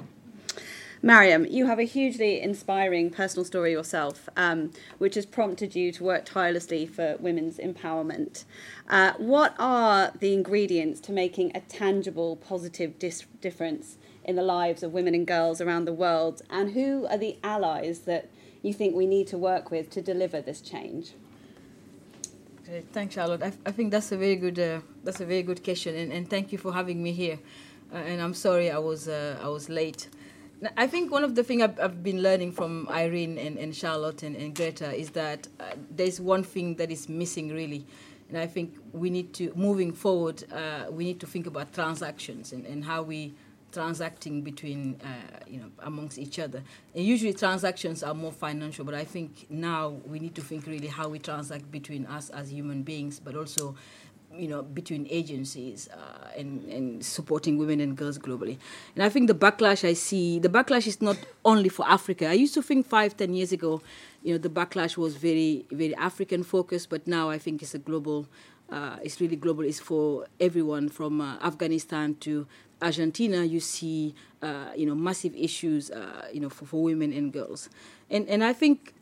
[1.04, 6.02] Marieme, you have a hugely inspiring personal story yourself, um, which has prompted you to
[6.02, 8.44] work tirelessly for women's empowerment.
[8.88, 14.82] Uh, what are the ingredients to making a tangible, positive dis- difference in the lives
[14.82, 16.40] of women and girls around the world?
[16.48, 18.30] And who are the allies that
[18.62, 21.12] you think we need to work with to deliver this change?
[22.62, 23.42] Okay, thanks, Charlotte.
[23.42, 26.30] I, I, think that's a very good uh, that's a very good question, and, and
[26.30, 27.38] thank you for having me here.
[27.92, 30.08] Uh, and I'm sorry I was uh, I was late.
[30.76, 34.22] I think one of the things I've, I've, been learning from Irene and, and Charlotte
[34.22, 37.86] and, and, Greta is that uh, there's one thing that is missing really.
[38.28, 42.52] And I think we need to, moving forward, uh, we need to think about transactions
[42.52, 43.34] and, and how we
[43.74, 46.62] transacting between, uh, you know, amongst each other.
[46.94, 50.86] And usually transactions are more financial, but I think now we need to think really
[50.86, 53.74] how we transact between us as human beings, but also
[54.36, 58.58] you know, between agencies uh, and, and supporting women and girls globally.
[58.94, 62.28] And I think the backlash I see, the backlash is not only for Africa.
[62.28, 63.82] I used to think five, ten years ago,
[64.22, 67.78] you know, the backlash was very, very African focused, but now I think it's a
[67.78, 68.26] global,
[68.70, 69.64] uh, it's really global.
[69.64, 72.46] It's for everyone from uh, Afghanistan to
[72.84, 73.44] Argentina.
[73.54, 77.68] You see, uh, you know, massive issues, uh, you know, for, for women and girls.
[78.10, 78.94] And, and I think,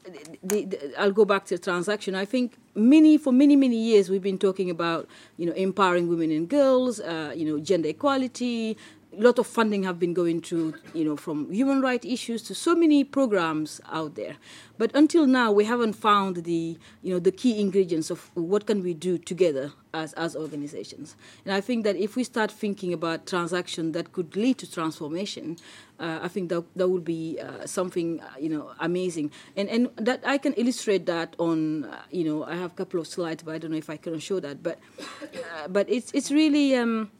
[0.51, 2.15] the, the, I'll go back to the transaction.
[2.15, 6.31] I think many, for many, many years, we've been talking about, you know, empowering women
[6.31, 8.77] and girls, uh, you know, gender equality,
[9.17, 12.55] a lot of funding have been going to, you know, from human rights issues to
[12.55, 14.37] so many programs out there.
[14.79, 18.83] But until now, we haven't found the, you know, the key ingredients of what can
[18.83, 21.15] we do together as, as organizations.
[21.45, 25.59] And I think that if we start thinking about transaction that could lead to transformation,
[26.01, 29.31] uh, I think that that would be uh, something, uh, you know, amazing.
[29.57, 32.99] And and that I can illustrate that on, uh, you know, I have a couple
[32.99, 34.63] of slides, but I don't know if I can show that.
[34.63, 34.79] But
[35.23, 36.75] uh, but it's it's really.
[36.75, 37.11] Um,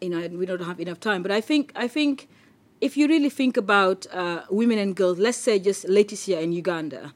[0.00, 1.22] you know, we don't have enough time.
[1.22, 2.28] But I think I think
[2.80, 7.12] if you really think about uh, women and girls, let's say just Leticia in Uganda,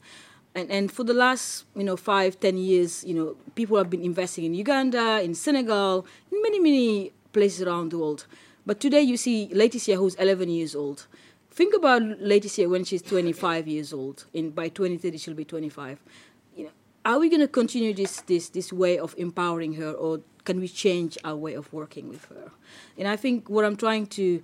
[0.53, 4.01] and and for the last you know five ten years, you know, people have been
[4.01, 8.25] investing in Uganda, in Senegal, in many many places around the world.
[8.65, 11.05] But today you see Leticia, who's 11 years old.
[11.51, 14.25] Think about Leticia when she's 25 years old.
[14.33, 15.99] In by 2030, she'll be 25.
[16.55, 16.69] You know,
[17.05, 20.67] are we going to continue this this this way of empowering her, or can we
[20.67, 22.51] change our way of working with her?
[22.97, 24.41] And I think what I'm trying to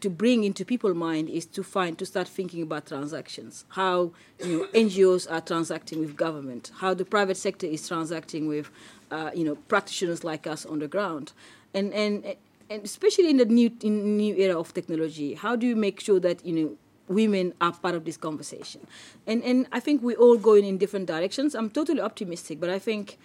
[0.00, 3.64] to bring into people's mind is to find to start thinking about transactions.
[3.70, 4.12] How
[4.44, 6.70] you know NGOs are transacting with government.
[6.78, 8.70] How the private sector is transacting with
[9.10, 11.32] uh, you know practitioners like us on the ground.
[11.74, 12.36] And and
[12.68, 16.20] and especially in the new in new era of technology how do you make sure
[16.20, 16.76] that you know
[17.08, 18.86] women are part of this conversation?
[19.26, 21.54] And and I think we're all going in different directions.
[21.54, 23.18] I'm totally optimistic but I think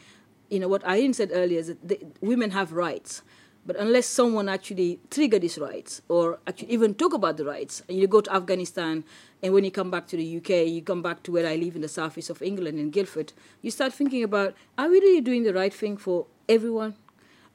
[0.49, 3.21] you know what Irene said earlier is that the, women have rights
[3.65, 7.97] But unless someone actually trigger these rights or actually even talk about the rights, and
[7.97, 9.03] you go to Afghanistan,
[9.41, 11.75] and when you come back to the UK, you come back to where I live
[11.75, 13.33] in the southeast of England in Guildford,
[13.63, 16.93] you start thinking about, are we really doing the right thing for everyone?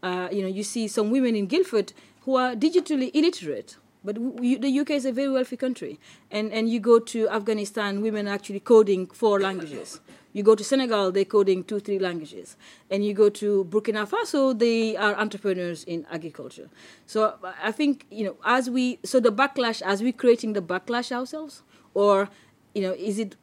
[0.02, 3.76] Uh, you know, you see some women in Guildford who are digitally illiterate.
[4.02, 8.00] But w- the UK is a very wealthy country, and and you go to Afghanistan,
[8.00, 10.00] women are actually coding four languages.
[10.32, 12.56] You go to Senegal, they're coding two, three languages.
[12.88, 16.68] And you go to Burkina Faso, they are entrepreneurs in agriculture.
[17.06, 20.62] So uh, I think, you know, as we, so the backlash, as we creating the
[20.62, 21.62] backlash ourselves,
[21.94, 22.28] or,
[22.74, 23.34] you know, is it,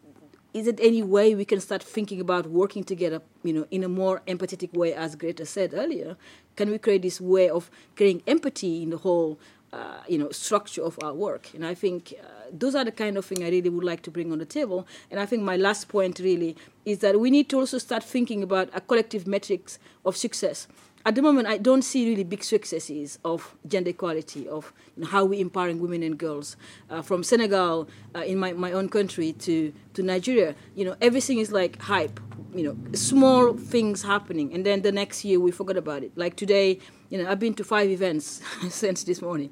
[0.53, 3.89] is it any way we can start thinking about working together, you know, in a
[3.89, 6.15] more empathetic way, as Greta said earlier?
[6.55, 9.37] Can we create this way of creating empathy in the whole
[9.73, 11.49] uh, you know structure of our work.
[11.53, 14.11] And i think uh, those are the kind of thing i really would like to
[14.11, 14.87] bring on the table.
[15.11, 16.55] And i think my last point really
[16.85, 20.67] is that we need to also start thinking about a collective metrics of success.
[21.05, 25.09] At the moment i don't see really big successes of gender equality of you know,
[25.09, 26.57] how we empowering women and girls
[26.89, 30.55] uh, from senegal uh, in my, my own country to, to nigeria.
[30.75, 32.19] You know everything is like hype
[32.53, 34.53] you know small things happening.
[34.53, 36.11] And then the next year we forgot about it.
[36.15, 36.79] Like today
[37.09, 39.51] you know, I've been to five events since this morning,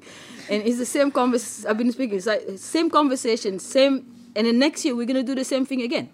[0.50, 1.70] and it's the same conversation.
[1.70, 5.34] I've been speaking, it's like same conversation, same, and then next year we're gonna do
[5.34, 6.10] the same thing again,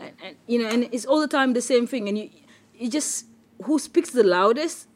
[0.00, 2.30] and, and, you know, and it's all the time the same thing, and you,
[2.74, 3.26] you just
[3.64, 4.88] who speaks the loudest,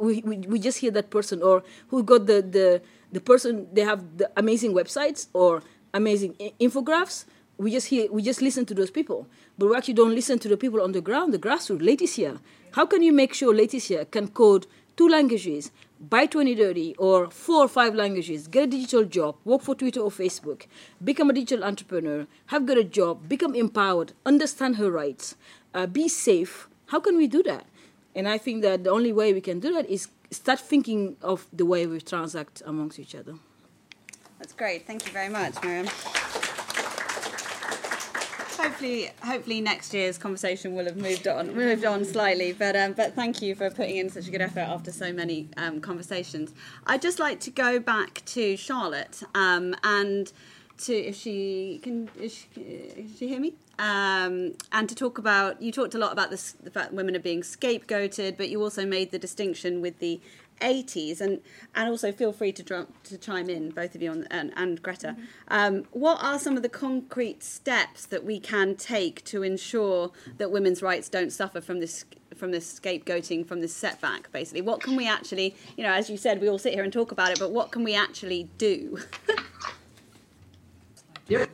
[0.00, 3.82] we, we, we just hear that person, or who got the the the person they
[3.82, 5.62] have the amazing websites or
[5.94, 7.24] amazing infographics.
[7.58, 10.48] We just hear, we just listen to those people, but we actually don't listen to
[10.48, 11.80] the people on the ground, the grassroots.
[11.80, 12.38] Laetitia,
[12.72, 15.70] how can you make sure Laetitia can code two languages
[16.00, 20.10] by 2030 or four or five languages, get a digital job, work for Twitter or
[20.10, 20.66] Facebook,
[21.02, 25.36] become a digital entrepreneur, have got a job, become empowered, understand her rights,
[25.74, 26.68] uh, be safe.
[26.86, 27.66] How can we do that?
[28.14, 31.46] And I think that the only way we can do that is start thinking of
[31.52, 33.34] the way we transact amongst each other.
[34.38, 34.86] That's great.
[34.86, 35.86] Thank you very much, Miriam
[38.76, 42.52] hopefully, hopefully next year's conversation will have moved on, moved on slightly.
[42.52, 45.48] But um, but thank you for putting in such a good effort after so many
[45.56, 46.52] um, conversations.
[46.86, 50.30] I'd just like to go back to Charlotte um, and
[50.78, 53.54] to if she can, if she, she hear me?
[53.78, 57.20] Um, and to talk about you talked a lot about this, the fact women are
[57.20, 60.20] being scapegoated, but you also made the distinction with the
[60.60, 61.40] 80s and
[61.74, 65.08] and also feel free to to chime in both of you on, and, and Greta.
[65.08, 65.22] Mm-hmm.
[65.48, 70.50] um, what are some of the concrete steps that we can take to ensure that
[70.50, 72.04] women's rights don't suffer from this
[72.34, 74.62] from this scapegoating from this setback basically?
[74.62, 77.12] What can we actually you know as you said we all sit here and talk
[77.12, 78.98] about it but what can we actually do?
[81.28, 81.50] Yep.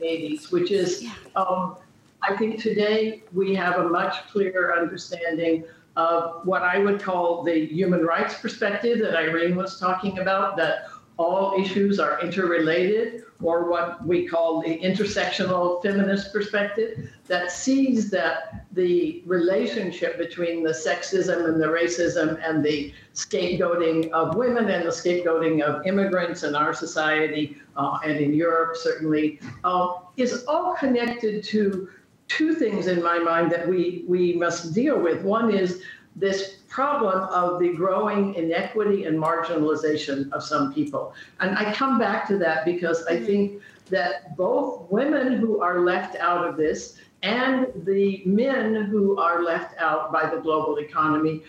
[0.00, 1.76] 80s which is um,
[2.20, 5.64] I think today we have a much clearer understanding
[5.96, 10.86] of what I would call the human rights perspective that Irene was talking about, that
[11.16, 18.66] all issues are interrelated, or what we call the intersectional feminist perspective, that sees that
[18.72, 24.90] the relationship between the sexism and the racism and the scapegoating of women and the
[24.90, 31.44] scapegoating of immigrants in our society uh, and in Europe, certainly, uh, is all connected
[31.44, 31.88] to
[32.28, 35.22] two things in my mind that we, we must deal with.
[35.22, 35.82] One is
[36.16, 41.14] this problem of the growing inequity and marginalization of some people.
[41.40, 43.26] And I come back to that because I mm-hmm.
[43.26, 49.42] think that both women who are left out of this and the men who are
[49.42, 51.42] left out by the global economy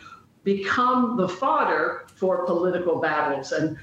[0.44, 3.52] become the fodder for political battles.
[3.52, 3.78] And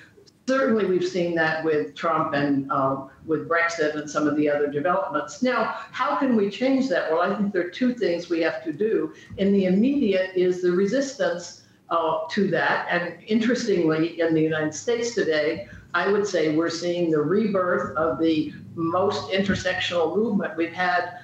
[0.52, 4.66] certainly we've seen that with Trump and um, with Brexit and some of the other
[4.66, 5.42] developments.
[5.42, 7.10] Now, how can we change that?
[7.10, 9.14] Well, I think there are two things we have to do.
[9.38, 12.86] In the immediate is the resistance uh, to that.
[12.90, 18.18] And interestingly, in the United States today, I would say we're seeing the rebirth of
[18.18, 21.20] the most intersectional movement we've had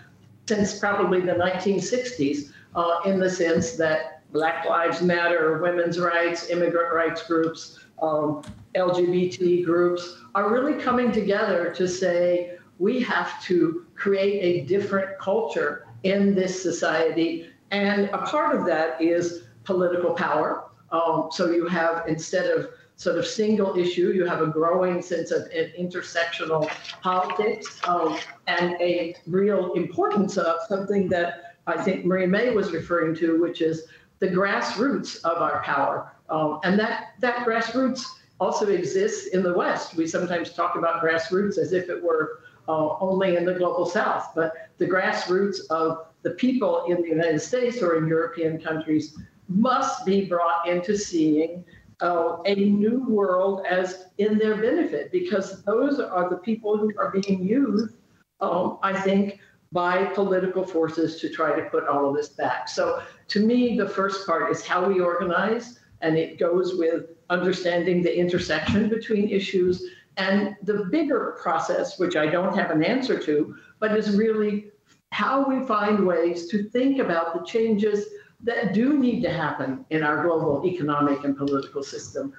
[0.46, 6.94] since probably the 1960s, uh, in the sense that Black Lives Matter, women's rights, immigrant
[6.94, 8.42] rights groups, um,
[8.74, 15.86] LGBT groups are really coming together to say we have to create a different culture
[16.04, 17.50] in this society.
[17.70, 20.64] And a part of that is political power.
[20.90, 25.30] Um, so you have, instead of sort of single issue, you have a growing sense
[25.30, 26.68] of intersectional
[27.00, 33.40] politics um, and a real importance of something that I think Marieme was referring to,
[33.40, 33.84] which is
[34.20, 36.12] the grassroots of our power.
[36.30, 38.04] Um, and that, that grassroots
[38.40, 39.94] also exists in the West.
[39.94, 44.30] We sometimes talk about grassroots as if it were uh, only in the global South,
[44.34, 49.16] but the grassroots of the people in the United States or in European countries
[49.48, 51.64] must be brought into seeing
[52.00, 57.10] uh, a new world as in their benefit because those are the people who are
[57.10, 57.94] being used,
[58.40, 59.40] um, I think,
[59.72, 62.68] by political forces to try to put all of this back.
[62.68, 68.02] So to me, the first part is how we organize, and it goes with understanding
[68.02, 69.82] the intersection between issues
[70.16, 74.70] and the bigger process, which I don't have an answer to, but is really
[75.12, 78.06] how we find ways to think about the changes
[78.42, 82.32] that do need to happen in our global economic and political system.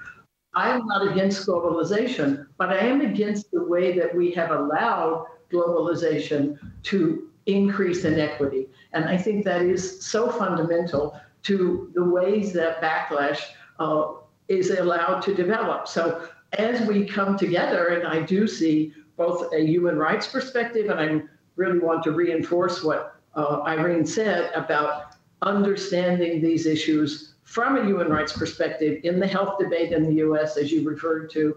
[0.56, 5.26] I am not against globalization, but I am against the way that we have allowed
[5.52, 8.70] globalization to increase inequity.
[8.94, 13.42] And I think that is so fundamental to the ways that backlash
[13.80, 14.14] uh,
[14.48, 15.88] is allowed to develop.
[15.88, 21.00] So as we come together, and I do see both a human rights perspective, and
[21.00, 21.24] I
[21.56, 28.10] really want to reinforce what uh, Irene said about understanding these issues from a human
[28.10, 31.56] rights perspective in the health debate in the US, as you referred to.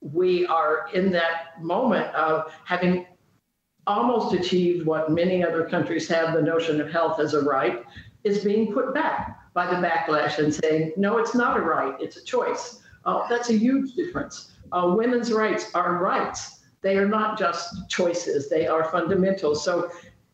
[0.00, 3.06] We are in that moment of having
[3.86, 7.84] almost achieved what many other countries have the notion of health as a right,
[8.24, 12.16] is being put back by the backlash and saying, no, it's not a right, it's
[12.16, 12.82] a choice.
[13.04, 14.52] Uh, that's a huge difference.
[14.70, 16.60] Uh, women's rights are rights.
[16.80, 19.54] They are not just choices, they are fundamental.
[19.54, 19.90] So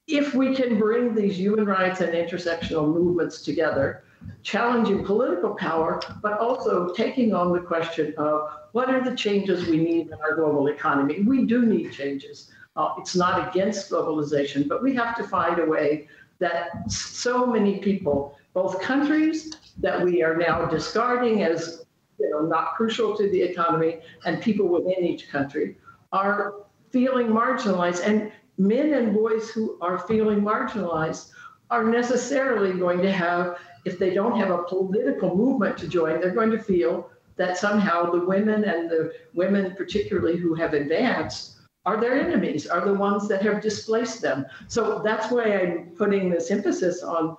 [0.07, 4.05] if we can bring these human rights and intersectional movements together,
[4.43, 9.79] challenging political power, but also taking on the question of what are the changes we
[9.79, 11.23] need in our global economy?
[11.23, 12.51] We do need changes.
[12.77, 16.09] Uh, it's not against globalization, but we have to find a way
[16.39, 21.85] that so many people, both countries that we are now discarding as
[22.19, 25.77] you know not crucial to the economy, and people within each country,
[26.13, 26.55] are
[26.91, 28.05] feeling marginalized.
[28.05, 31.31] And men and boys who are feeling marginalized
[31.71, 36.35] are necessarily going to have, if they don't have a political movement to join, they're
[36.35, 41.58] going to feel that somehow the women and the women, particularly who have advanced,
[41.89, 44.45] are their enemies, are the ones that have displaced them.
[44.67, 47.39] So that's why I'm putting this emphasis on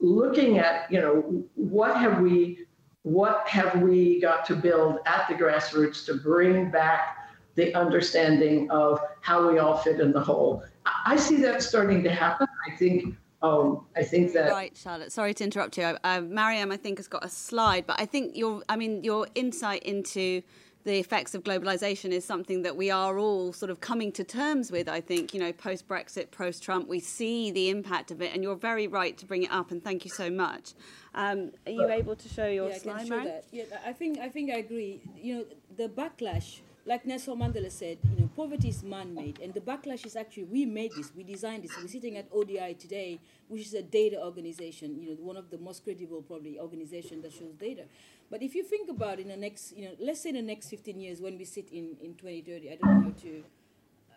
[0.00, 2.64] looking at, you know, what have we
[3.02, 7.16] what have we got to build at the grassroots to bring back
[7.56, 10.62] the understanding of how we all fit in the whole.
[11.04, 12.46] I see that starting to happen.
[12.66, 13.16] I think.
[13.42, 14.50] Um, I think that.
[14.50, 15.12] Right, Charlotte.
[15.12, 15.84] Sorry to interrupt you.
[15.84, 19.28] Uh, Marieme, I think, has got a slide, but I think your, I mean, your
[19.34, 20.42] insight into
[20.84, 24.72] the effects of globalization is something that we are all sort of coming to terms
[24.72, 24.88] with.
[24.88, 28.42] I think, you know, post Brexit, post Trump, we see the impact of it, and
[28.42, 29.70] you're very right to bring it up.
[29.70, 30.72] And thank you so much.
[31.14, 33.24] Um, are you able to show your yeah, slide, I can show Marieme?
[33.24, 33.44] that.
[33.52, 35.00] Yeah, I think I think I agree.
[35.16, 35.44] You know,
[35.76, 40.16] the backlash like Nelson Mandela said, you know, poverty is man-made, and the backlash is
[40.16, 41.72] actually we made this, we designed this.
[41.80, 45.58] We're sitting at ODI today, which is a data organization, you know, one of the
[45.58, 47.82] most credible probably organization that shows data.
[48.30, 50.70] But if you think about in the next, you know, let's say in the next
[50.70, 53.38] 15 years when we sit in in 2030, I don't know how to.
[53.38, 54.12] Uh,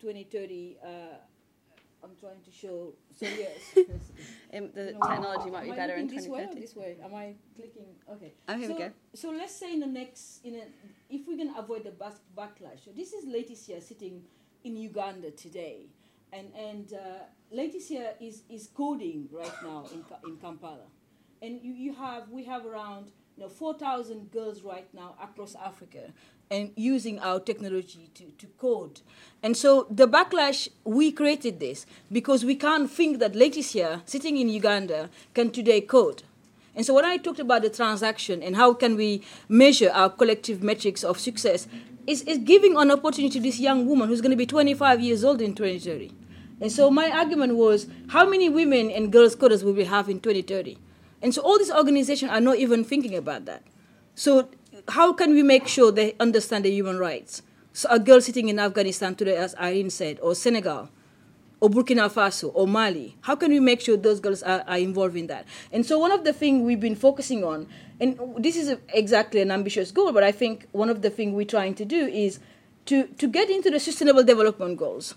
[0.00, 0.78] 2030.
[0.82, 0.88] Uh,
[2.02, 2.94] I'm trying to show.
[3.14, 3.76] So yes.
[4.54, 6.96] Um, the technology might be better in this way or this way?
[7.04, 7.86] Am I clicking?
[8.10, 8.32] Okay.
[8.48, 8.90] Oh, here so, we go.
[9.14, 10.64] So let's say in the next, in a,
[11.10, 12.84] if we can avoid the backlash.
[12.84, 14.22] So this is Leticia sitting
[14.64, 15.86] in Uganda today,
[16.32, 20.88] and and uh, Leticia is is coding right now in in Kampala,
[21.42, 26.12] and you, you have we have around you know 4,000 girls right now across Africa
[26.50, 29.00] and using our technology to, to code.
[29.42, 34.48] And so the backlash, we created this because we can't think that Leticia, sitting in
[34.48, 36.24] Uganda, can today code.
[36.74, 40.62] And so when I talked about the transaction and how can we measure our collective
[40.62, 41.68] metrics of success,
[42.06, 45.24] is, is giving an opportunity to this young woman who's going to be 25 years
[45.24, 46.12] old in 2030.
[46.60, 50.20] And so my argument was, how many women and girls coders will we have in
[50.20, 50.78] 2030?
[51.22, 53.62] And so all these organizations are not even thinking about that.
[54.14, 54.48] So
[54.88, 57.42] how can we make sure they understand the human rights?
[57.72, 60.88] So a girl sitting in Afghanistan today, as Irene said, or Senegal,
[61.60, 65.16] or Burkina Faso, or Mali, how can we make sure those girls are, are involved
[65.16, 65.46] in that?
[65.72, 67.68] And so one of the things we've been focusing on,
[68.00, 71.44] and this is exactly an ambitious goal, but I think one of the things we're
[71.44, 72.40] trying to do is
[72.86, 75.14] to, to get into the sustainable development goals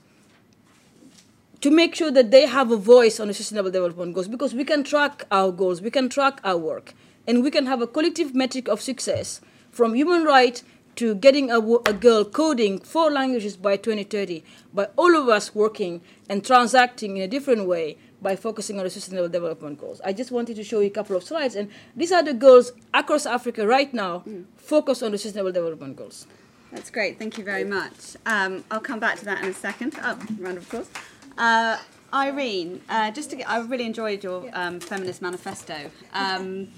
[1.64, 4.66] to make sure that they have a voice on the sustainable development goals because we
[4.66, 6.94] can track our goals, we can track our work,
[7.26, 9.40] and we can have a collective metric of success
[9.72, 10.64] from human rights
[10.98, 14.44] to getting a, a girl coding four languages by 2030
[14.74, 18.90] by all of us working and transacting in a different way by focusing on the
[18.90, 20.02] sustainable development goals.
[20.04, 22.74] I just wanted to show you a couple of slides, and these are the girls
[22.94, 24.26] across Africa right now
[24.58, 26.28] focused on the sustainable development goals.
[26.74, 27.20] That's great.
[27.20, 28.18] Thank you very much.
[28.26, 29.94] Um, I'll come back to that in a second.
[30.04, 30.90] Oh, round of applause.
[31.38, 31.78] Uh,
[32.14, 35.90] Irene, uh, just to get, I really enjoyed your um, feminist manifesto.
[36.14, 36.70] Um,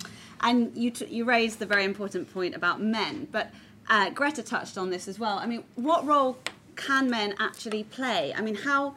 [0.41, 3.51] And you, t- you raised the very important point about men, but
[3.89, 5.39] uh, Greta touched on this as well.
[5.39, 6.37] I mean, what role
[6.75, 8.33] can men actually play?
[8.35, 8.95] I mean, how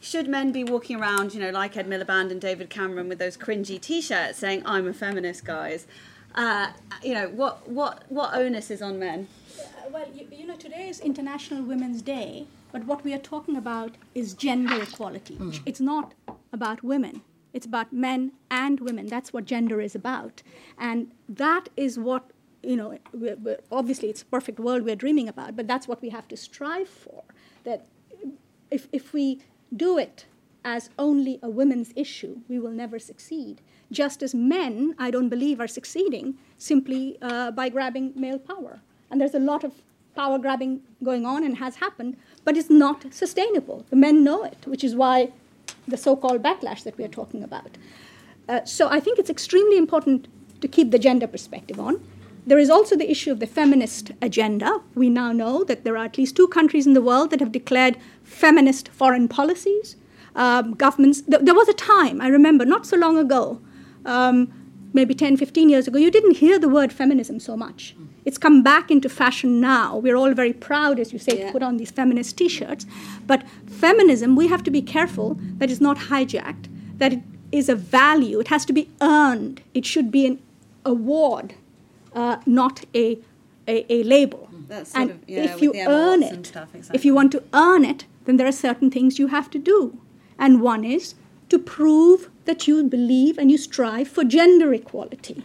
[0.00, 3.36] should men be walking around, you know, like Ed Miliband and David Cameron with those
[3.36, 5.86] cringy T-shirts saying "I'm a feminist," guys?
[6.34, 6.68] Uh,
[7.02, 9.28] you know, what what what onus is on men?
[9.58, 13.56] Uh, well, you, you, know, today is International Women's Day, but what we are talking
[13.56, 15.36] about is gender equality.
[15.36, 15.60] Mm.
[15.66, 16.14] It's not
[16.52, 17.22] about women.
[17.52, 19.06] It's about men and women.
[19.06, 20.42] That's what gender is about,
[20.78, 22.30] and that is what
[22.62, 22.98] you know.
[23.12, 26.28] We're, we're, obviously, it's a perfect world we're dreaming about, but that's what we have
[26.28, 27.22] to strive for.
[27.64, 27.86] That
[28.70, 29.40] if if we
[29.74, 30.26] do it
[30.64, 33.60] as only a women's issue, we will never succeed.
[33.90, 38.80] Just as men, I don't believe, are succeeding simply uh, by grabbing male power.
[39.10, 39.72] And there's a lot of
[40.14, 42.16] power grabbing going on and has happened,
[42.48, 43.84] but it's not sustainable.
[43.90, 45.32] The men know it, which is why
[45.86, 47.76] the so called backlash that we are talking about.
[48.48, 50.28] Uh, so I think it's extremely important
[50.62, 52.00] to keep the gender perspective on.
[52.46, 54.80] There is also the issue of the feminist agenda.
[54.94, 57.52] We now know that there are at least two countries in the world that have
[57.52, 59.96] declared feminist foreign policies.
[60.34, 63.60] Um, governments, th- there was a time, I remember, not so long ago,
[64.06, 64.50] um,
[64.94, 67.94] maybe 10, 15 years ago, you didn't hear the word feminism so much.
[68.28, 69.96] It's come back into fashion now.
[69.96, 71.46] We're all very proud, as you say, yeah.
[71.46, 72.84] to put on these feminist t shirts.
[73.26, 76.66] But feminism, we have to be careful that it's not hijacked,
[76.98, 77.22] that it
[77.52, 78.38] is a value.
[78.38, 79.62] It has to be earned.
[79.72, 80.36] It should be an
[80.84, 81.54] award
[82.12, 83.18] uh, not a,
[83.66, 84.48] a, a label.
[84.94, 86.98] and of, yeah, if you earn it, stuff, exactly.
[86.98, 89.98] if you want to earn it, then there are certain things you have to do.
[90.38, 91.14] And one is
[91.48, 95.44] to prove that you believe and you strive for gender equality.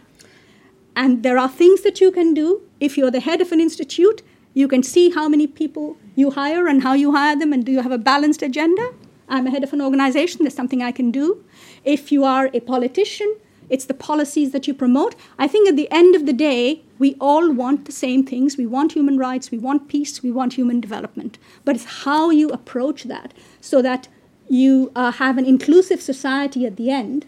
[0.96, 2.62] And there are things that you can do.
[2.80, 4.22] If you're the head of an institute,
[4.52, 7.72] you can see how many people you hire and how you hire them, and do
[7.72, 8.92] you have a balanced agenda?
[9.28, 11.44] I'm a head of an organization, there's something I can do.
[11.84, 13.36] If you are a politician,
[13.70, 15.14] it's the policies that you promote.
[15.38, 18.56] I think at the end of the day, we all want the same things.
[18.56, 21.38] We want human rights, we want peace, we want human development.
[21.64, 24.08] But it's how you approach that so that
[24.48, 27.24] you uh, have an inclusive society at the end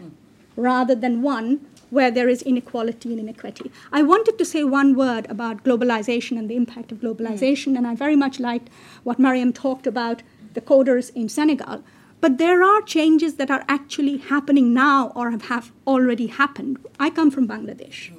[0.56, 3.70] rather than one where there is inequality and inequity.
[3.92, 7.76] I wanted to say one word about globalization and the impact of globalization, mm.
[7.76, 8.68] and I very much liked
[9.04, 10.22] what Marieme talked about
[10.54, 11.84] the coders in Senegal.
[12.20, 16.78] But there are changes that are actually happening now or have already happened.
[16.98, 18.10] I come from Bangladesh.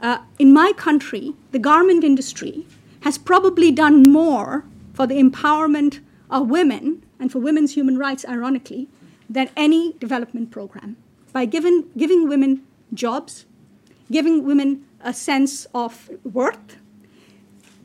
[0.00, 2.66] Uh, in my country, the garment industry
[3.00, 8.88] has probably done more for the empowerment of women and for women's human rights, ironically,
[9.28, 10.96] than any development program.
[11.32, 12.62] By giving, giving women
[12.94, 13.46] jobs,
[14.10, 16.76] giving women a sense of worth,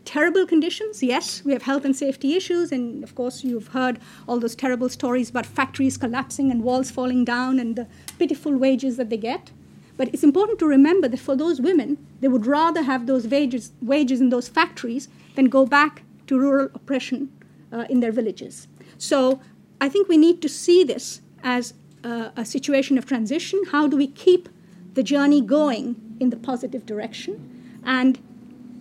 [0.06, 1.02] terrible conditions.
[1.04, 4.90] Yes, we have health and safety issues, and of course, you've heard all those terrible
[4.90, 7.88] stories about factories collapsing and walls falling down and the
[8.20, 9.52] pitiful wages that they get.
[9.96, 13.72] But it's important to remember that for those women, they would rather have those wages,
[13.82, 17.32] wages in those factories than go back to rural oppression
[17.72, 18.68] uh, in their villages.
[18.98, 19.40] So
[19.80, 21.74] I think we need to see this as
[22.04, 23.62] a situation of transition.
[23.72, 24.50] How do we keep
[24.94, 27.82] the journey going in the positive direction?
[27.86, 28.20] And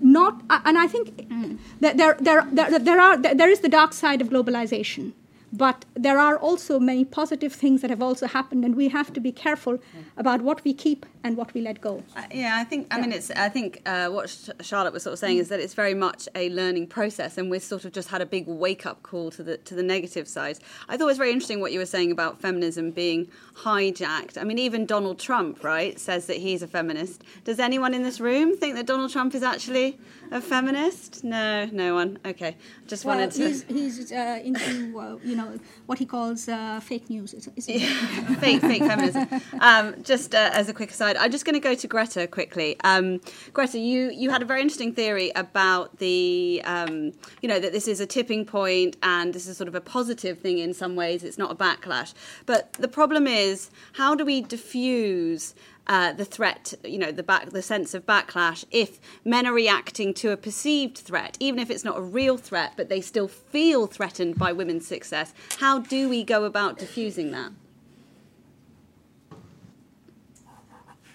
[0.05, 1.57] not and i think mm.
[1.81, 5.13] that there, there, there, there, are, there is the dark side of globalization
[5.53, 9.21] but there are also many positive things that have also happened, and we have to
[9.21, 9.79] be careful
[10.17, 12.03] about what we keep and what we let go.
[12.17, 12.87] Uh, yeah, I think.
[12.91, 13.03] I yeah.
[13.03, 13.31] mean, it's.
[13.31, 16.49] I think uh, what Charlotte was sort of saying is that it's very much a
[16.51, 19.59] learning process, and we've sort of just had a big wake up call to the
[19.59, 20.59] to the negative side.
[20.89, 24.39] I thought it was very interesting what you were saying about feminism being hijacked.
[24.39, 27.23] I mean, even Donald Trump, right, says that he's a feminist.
[27.45, 29.99] Does anyone in this room think that Donald Trump is actually
[30.33, 31.23] a feminist?
[31.23, 32.19] No, no one.
[32.25, 32.57] Okay,
[32.87, 33.47] just well, wanted to.
[33.47, 37.35] He's, he's uh, into uh, you know what he calls uh, fake news.
[37.67, 38.35] yeah.
[38.41, 39.29] fake, fake feminism.
[39.61, 42.77] Um, just uh, as a quick aside, I'm just going to go to Greta quickly.
[42.83, 43.21] Um,
[43.53, 47.13] Greta, you you had a very interesting theory about the um,
[47.43, 50.39] you know that this is a tipping point and this is sort of a positive
[50.39, 51.23] thing in some ways.
[51.23, 52.15] It's not a backlash,
[52.47, 55.55] but the problem is how do we diffuse
[55.87, 60.15] uh, the threat, you know, the back, the sense of backlash, if men are reacting
[60.15, 63.87] to a perceived threat, even if it's not a real threat, but they still feel
[63.87, 67.53] threatened by women's success, how do we go about diffusing that?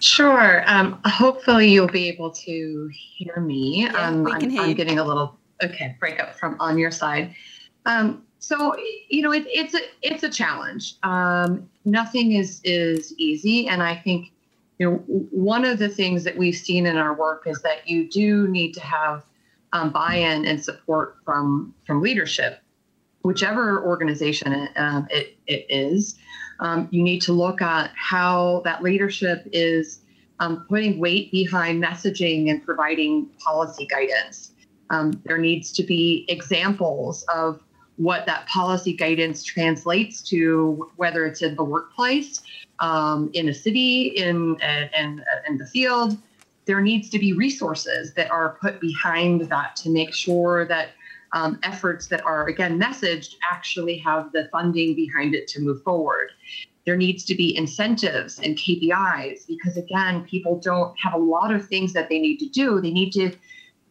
[0.00, 0.62] Sure.
[0.66, 3.82] Um, hopefully, you'll be able to hear me.
[3.82, 6.92] Yeah, um, we can I'm, hear I'm getting a little okay breakup from on your
[6.92, 7.34] side.
[7.84, 8.76] Um, so
[9.08, 10.94] you know, it, it's a it's a challenge.
[11.02, 14.30] Um, nothing is is easy, and I think
[14.78, 14.96] you know,
[15.30, 18.72] one of the things that we've seen in our work is that you do need
[18.74, 19.24] to have
[19.72, 22.60] um, buy-in and support from from leadership,
[23.22, 26.16] whichever organization um, it, it is.
[26.60, 30.00] Um, you need to look at how that leadership is
[30.40, 34.52] um, putting weight behind messaging and providing policy guidance.
[34.90, 37.60] Um, there needs to be examples of
[37.98, 42.40] what that policy guidance translates to, whether it's in the workplace,
[42.78, 44.56] um, in a city, in,
[44.96, 46.16] in, in the field.
[46.64, 50.90] There needs to be resources that are put behind that to make sure that
[51.32, 56.30] um, efforts that are, again, messaged actually have the funding behind it to move forward.
[56.86, 61.66] There needs to be incentives and KPIs because, again, people don't have a lot of
[61.66, 62.80] things that they need to do.
[62.80, 63.32] They need to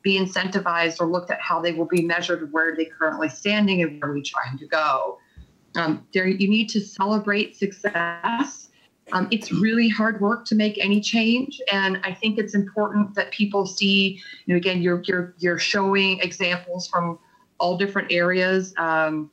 [0.07, 4.01] be incentivized or looked at how they will be measured, where they currently standing, and
[4.01, 5.19] where are we trying to go.
[5.75, 8.69] Um, there, you need to celebrate success.
[9.11, 13.31] Um, it's really hard work to make any change, and I think it's important that
[13.31, 14.21] people see.
[14.45, 17.19] You know, again, you're you're you're showing examples from
[17.59, 18.73] all different areas.
[18.77, 19.29] Um,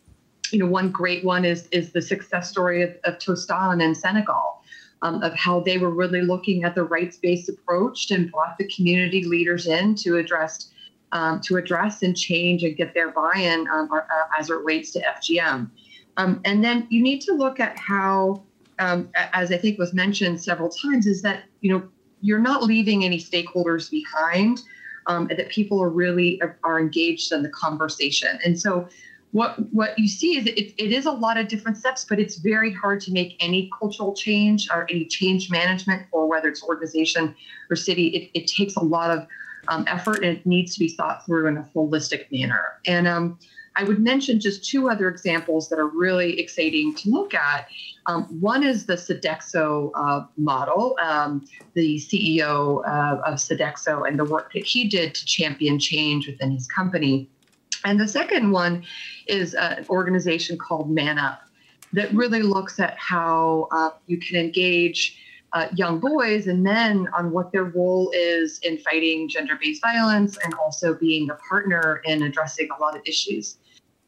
[0.50, 4.62] you know, one great one is is the success story of, of Tostan in Senegal,
[5.02, 9.24] um, of how they were really looking at the rights-based approach and brought the community
[9.24, 10.70] leaders in to address
[11.12, 14.00] um, to address and change and get their buy-in um, uh,
[14.36, 15.70] as it relates to FGM.
[16.16, 18.42] Um, and then you need to look at how,
[18.80, 21.88] um, as I think was mentioned several times, is that you know
[22.20, 24.62] you're not leaving any stakeholders behind
[25.06, 28.38] um, that people are really are, are, engaged in the conversation.
[28.44, 28.88] And so
[29.34, 32.36] what what you see is it, it is a lot of different steps, but it's
[32.36, 37.34] very hard to make any cultural change or any change management or whether it's organization
[37.68, 38.06] or city.
[38.08, 39.26] It, it takes a lot of
[39.66, 42.74] um, effort and it needs to be thought through in a holistic manner.
[42.86, 43.36] And um,
[43.74, 47.66] I would mention just two other examples that are really exciting to look at.
[48.06, 54.26] Um, one is the Sodexo uh, model, um, the CEO uh, of Sodexo and the
[54.26, 57.28] work that he did to champion change within his company.
[57.84, 58.84] And the second one
[59.26, 61.42] is an organization called Man Up
[61.92, 65.18] that really looks at how uh, you can engage
[65.52, 70.36] uh, young boys and men on what their role is in fighting gender based violence
[70.42, 73.58] and also being a partner in addressing a lot of issues.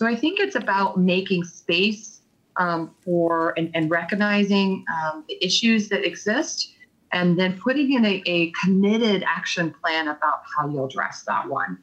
[0.00, 2.20] So I think it's about making space
[2.56, 6.72] um, for and, and recognizing um, the issues that exist
[7.12, 11.78] and then putting in a, a, committed action plan about how you'll address that one.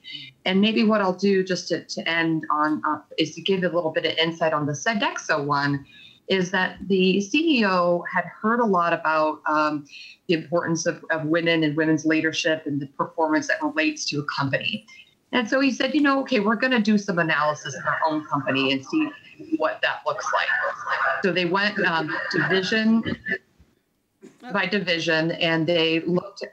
[0.45, 3.69] And maybe what I'll do just to, to end on uh, is to give a
[3.69, 5.85] little bit of insight on the Sodexo one
[6.27, 9.85] is that the CEO had heard a lot about um,
[10.27, 14.23] the importance of, of women and women's leadership and the performance that relates to a
[14.25, 14.85] company.
[15.33, 17.99] And so he said, you know, okay, we're going to do some analysis in our
[18.07, 19.09] own company and see
[19.57, 20.47] what that looks like.
[21.23, 23.03] So they went um, division
[24.53, 26.45] by division and they looked.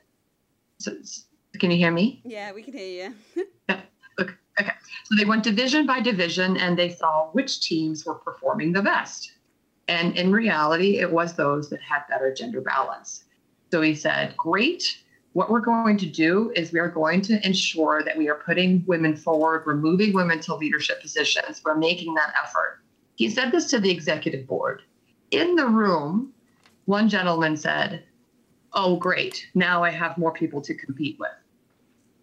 [1.59, 2.23] Can you hear me?
[2.25, 3.45] Yeah, we can hear you.
[4.61, 4.73] okay.
[5.05, 9.33] So they went division by division and they saw which teams were performing the best.
[9.89, 13.25] And in reality, it was those that had better gender balance.
[13.71, 15.03] So he said, Great.
[15.33, 18.85] What we're going to do is we are going to ensure that we are putting
[18.87, 22.81] women forward, we're moving women to leadership positions, we're making that effort.
[23.15, 24.83] He said this to the executive board.
[25.31, 26.33] In the room,
[26.87, 28.05] one gentleman said,
[28.73, 29.47] Oh, great.
[29.55, 31.31] Now I have more people to compete with.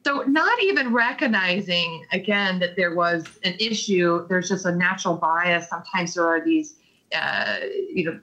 [0.08, 5.68] So, not even recognizing again that there was an issue, there's just a natural bias.
[5.68, 6.78] Sometimes there are these
[7.14, 7.58] uh,
[7.94, 8.20] you know,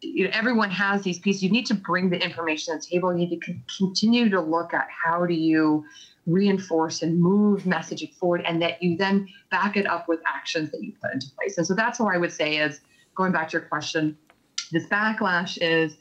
[0.00, 1.44] you know, everyone has these pieces.
[1.44, 3.12] You need to bring the information to the table.
[3.12, 5.84] You need to continue to look at how do you
[6.26, 10.82] reinforce and move messaging forward, and that you then back it up with actions that
[10.82, 11.56] you put into place.
[11.56, 12.80] And so that's what I would say is
[13.14, 14.18] going back to your question.
[14.72, 15.98] This backlash is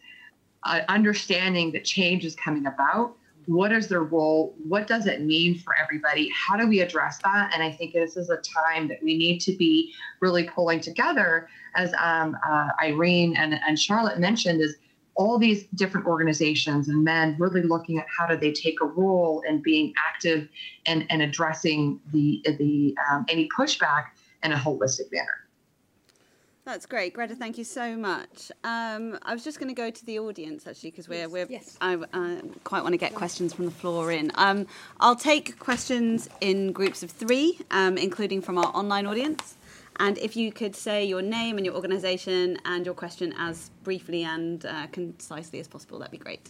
[0.64, 4.56] uh, understanding that change is coming about what is their role?
[4.68, 6.30] What does it mean for everybody?
[6.36, 7.52] How do we address that?
[7.54, 11.48] And i think this is a time that we need to be really pulling together
[11.76, 14.76] as um, uh, irene and, and charlotte mentioned is
[15.16, 19.44] all these different organizations and men really looking at how do they take a role
[19.48, 20.48] in being active
[20.86, 24.06] and, and addressing the the um, any pushback
[24.44, 25.48] in a holistic manner
[26.64, 27.36] that's great, Greta.
[27.36, 28.52] Thank you so much.
[28.64, 31.78] Um, I was just going to go to the audience actually because we're, we're yes.
[31.82, 34.32] I uh, quite want to get questions from the floor in.
[34.36, 34.68] Um,
[35.00, 39.58] I'll take questions in groups of three, um, including from our online audience.
[39.98, 44.24] And if you could say your name and your organisation and your question as briefly
[44.24, 46.50] and uh, concisely as possible, that'd be great.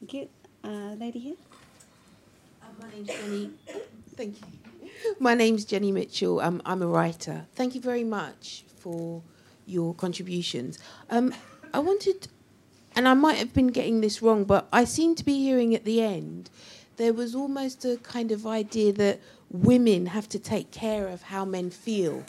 [0.00, 0.28] Thank you,
[0.64, 1.34] uh, lady here.
[2.62, 3.50] Uh, my name's Jenny.
[4.16, 4.65] Thank you.
[5.18, 6.40] My name's Jenny Mitchell.
[6.40, 7.46] I'm a writer.
[7.54, 9.22] Thank you very much for
[9.66, 10.78] your contributions.
[11.10, 11.34] Um,
[11.72, 12.28] I wanted,
[12.94, 15.84] and I might have been getting this wrong, but I seem to be hearing at
[15.84, 16.50] the end
[16.96, 19.20] there was almost a kind of idea that
[19.50, 22.24] women have to take care of how men feel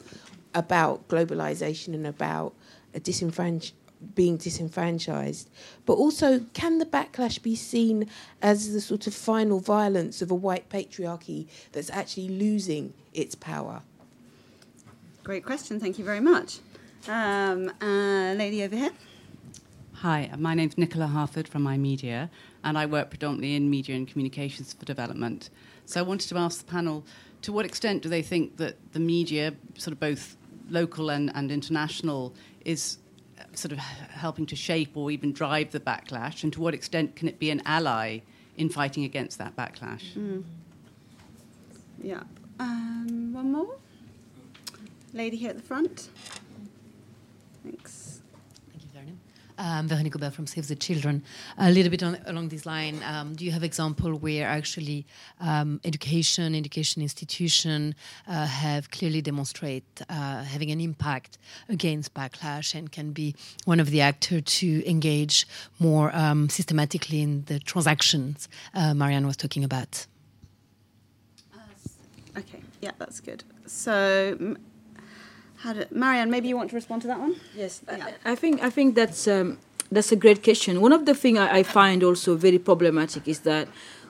[0.53, 2.53] about globalization and about
[2.93, 3.73] a disenfranchised
[4.15, 5.49] being disenfranchised.
[5.85, 8.09] But also, can the backlash be seen
[8.41, 13.81] as the sort of final violence of a white patriarchy that's actually losing its power?
[15.23, 15.79] Great question.
[15.79, 16.59] Thank you very much.
[17.07, 18.91] Um, uh, lady over here.
[19.93, 22.29] Hi, my name's Nicola Harford from iMedia,
[22.63, 25.49] and I work predominantly in media and communications for development.
[25.85, 27.03] So I wanted to ask the panel
[27.41, 30.37] to what extent do they think that the media, sort of both
[30.69, 32.99] local and, and international, is
[33.57, 37.27] sort of helping to shape or even drive the backlash, and to what extent can
[37.27, 38.19] it be an ally
[38.57, 40.13] in fighting against that backlash?
[40.13, 40.43] Mm.
[42.01, 42.23] Yeah.
[42.59, 43.75] Um, one more.
[45.13, 46.09] Lady here at the front.
[47.63, 48.16] Thanks.
[49.57, 51.23] Um, Veronique Aubert from Save the Children.
[51.57, 55.05] A little bit on, along this line, um, do you have example where actually
[55.39, 57.95] um, education, education institution
[58.27, 61.37] uh, have clearly demonstrate uh, having an impact
[61.69, 63.35] against backlash and can be
[63.65, 65.47] one of the actors to engage
[65.79, 70.05] more um, systematically in the transactions uh, Marieme was talking about?
[72.37, 73.43] Okay, yeah, that's good.
[73.65, 74.55] So,
[75.57, 77.35] how did, Marieme, maybe you want to respond to that one?
[77.55, 78.11] Yes, yeah.
[78.25, 79.57] I, I, think I think that's um,
[79.91, 80.81] that's a great question.
[80.81, 83.67] One of the things I, I, find also very problematic is that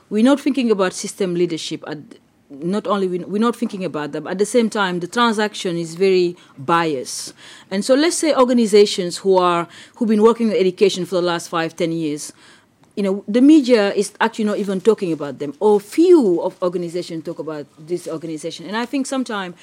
[0.10, 1.84] we're not thinking about system leadership.
[1.88, 2.00] At,
[2.50, 5.78] not only we, we're not thinking about that, but at the same time, the transaction
[5.78, 7.34] is very biased.
[7.70, 11.50] And so, let's say organizations who are who've been working in education for the last
[11.50, 12.34] five, ten years
[12.98, 17.24] you know, the media is actually not even talking about them, or few of organizations
[17.24, 18.66] talk about this organization.
[18.66, 19.56] And I think sometimes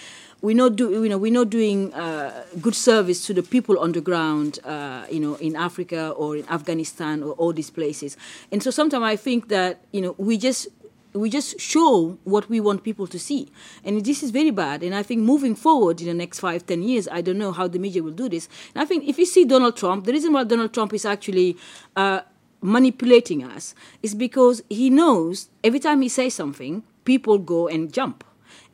[0.45, 3.93] we're not do you know we're not doing uh, good service to the people on
[3.93, 8.19] the ground uh, you know in Africa or in Afghanistan or all these places.
[8.53, 10.69] And so sometimes I think that you know we just
[11.15, 13.49] we just show what we want people to see.
[13.85, 14.83] And this is very bad.
[14.83, 17.67] And i think moving forward in the next five ten years i don't know how
[17.67, 18.49] the media will do this.
[18.75, 21.57] And i think if you see donald trump the reason why donald trump is actually
[21.97, 22.21] uh,
[22.61, 28.25] manipulating us is because he knows every time he says something people go and jump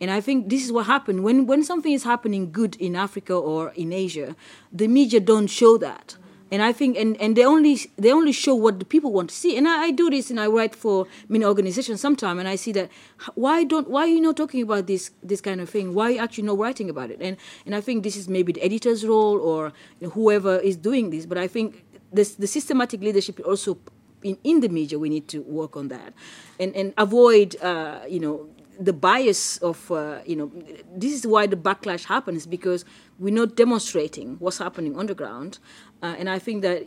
[0.01, 3.35] and I think this is what happened when when something is happening good in Africa
[3.35, 4.35] or in Asia,
[4.73, 6.17] the media don't show that.
[6.53, 9.37] And I think and, and they only they only show what the people want to
[9.37, 9.57] see.
[9.57, 12.73] And I, I do this and I write for many organizations sometime and I see
[12.73, 12.91] that
[13.35, 15.95] why don't why are you not talking about this this kind of thing?
[15.95, 17.21] Why are you actually not writing about it?
[17.21, 17.37] And
[17.67, 19.73] and I think this is maybe the editor's role or
[20.13, 21.27] whoever is doing this.
[21.27, 23.79] But I think this the systematic leadership also
[24.23, 26.13] in, in the media we need to work on that
[26.59, 28.49] and and avoid uh, you know
[28.81, 30.51] the bias of uh, you know
[30.97, 32.85] this is why the backlash happens because
[33.19, 35.59] we're not demonstrating what's happening on the ground
[36.03, 36.87] uh, and i think that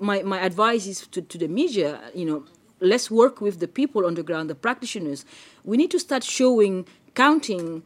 [0.00, 2.44] my, my advice is to, to the media you know
[2.80, 5.24] let's work with the people on the ground the practitioners.
[5.64, 7.82] We need to start showing counting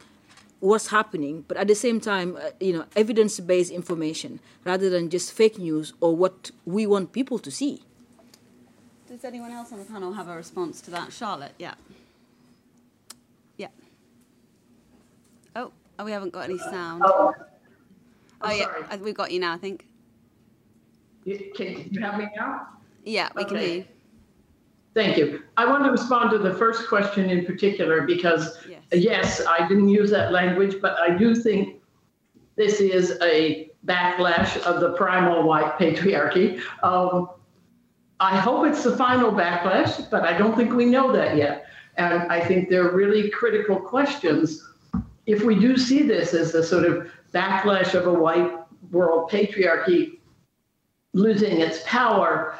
[0.59, 5.31] what's happening but at the same time uh, you know evidence-based information rather than just
[5.31, 7.83] fake news or what we want people to see.
[9.07, 11.11] Does anyone else on the panel have a response to that?
[11.11, 11.75] Charlotte yeah
[15.97, 17.03] Oh, we haven't got any sound.
[17.05, 17.33] Oh,
[18.41, 19.01] oh yeah, sorry.
[19.01, 19.87] we've got you now, I think.
[21.23, 22.67] You, can you have me now?
[23.03, 23.49] Yeah, we okay.
[23.49, 23.85] can hear you.
[24.93, 25.43] Thank you.
[25.57, 28.81] I want to respond to the first question in particular because, yes.
[28.93, 31.81] yes, I didn't use that language, but I do think
[32.55, 36.61] this is a backlash of the primal white patriarchy.
[36.81, 37.29] Um,
[38.19, 41.65] I hope it's the final backlash, but I don't think we know that yet.
[41.97, 44.65] And I think there are really critical questions
[45.25, 48.51] if we do see this as a sort of backlash of a white
[48.91, 50.19] world patriarchy
[51.13, 52.55] losing its power,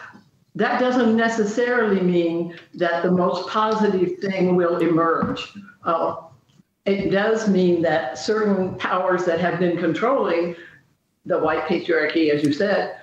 [0.56, 5.54] that doesn't necessarily mean that the most positive thing will emerge.
[5.84, 6.16] Uh,
[6.86, 10.56] it does mean that certain powers that have been controlling
[11.26, 12.98] the white patriarchy, as you said,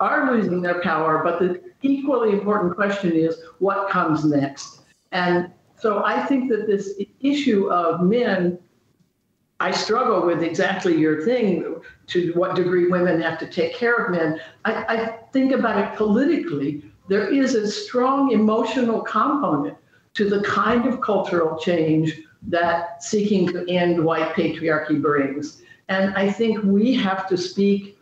[0.00, 1.22] are losing their power.
[1.22, 4.80] But the equally important question is what comes next?
[5.12, 8.58] And so I think that this issue of men
[9.64, 11.76] I struggle with exactly your thing
[12.08, 14.38] to what degree women have to take care of men.
[14.66, 16.84] I, I think about it politically.
[17.08, 19.78] There is a strong emotional component
[20.12, 25.62] to the kind of cultural change that seeking to end white patriarchy brings.
[25.88, 27.98] And I think we have to speak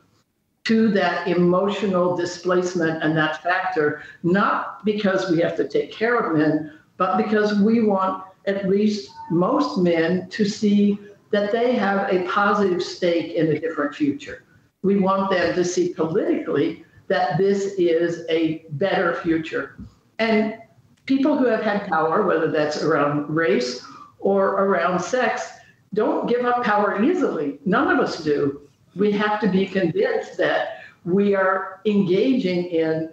[0.65, 6.37] to that emotional displacement and that factor, not because we have to take care of
[6.37, 10.99] men, but because we want at least most men to see
[11.33, 14.45] that they have a positive stake in a different future.
[14.83, 19.77] We want them to see politically that this is a better future.
[20.19, 20.59] And
[21.07, 23.85] people who have had power, whether that's around race
[24.19, 25.49] or around sex,
[25.95, 27.59] don't give up power easily.
[27.65, 28.69] None of us do.
[28.95, 33.11] We have to be convinced that we are engaging in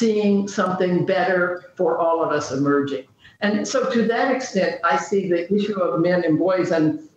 [0.00, 3.06] seeing something better for all of us emerging.
[3.42, 6.72] And so, to that extent, I see the issue of men and boys.
[6.72, 7.08] And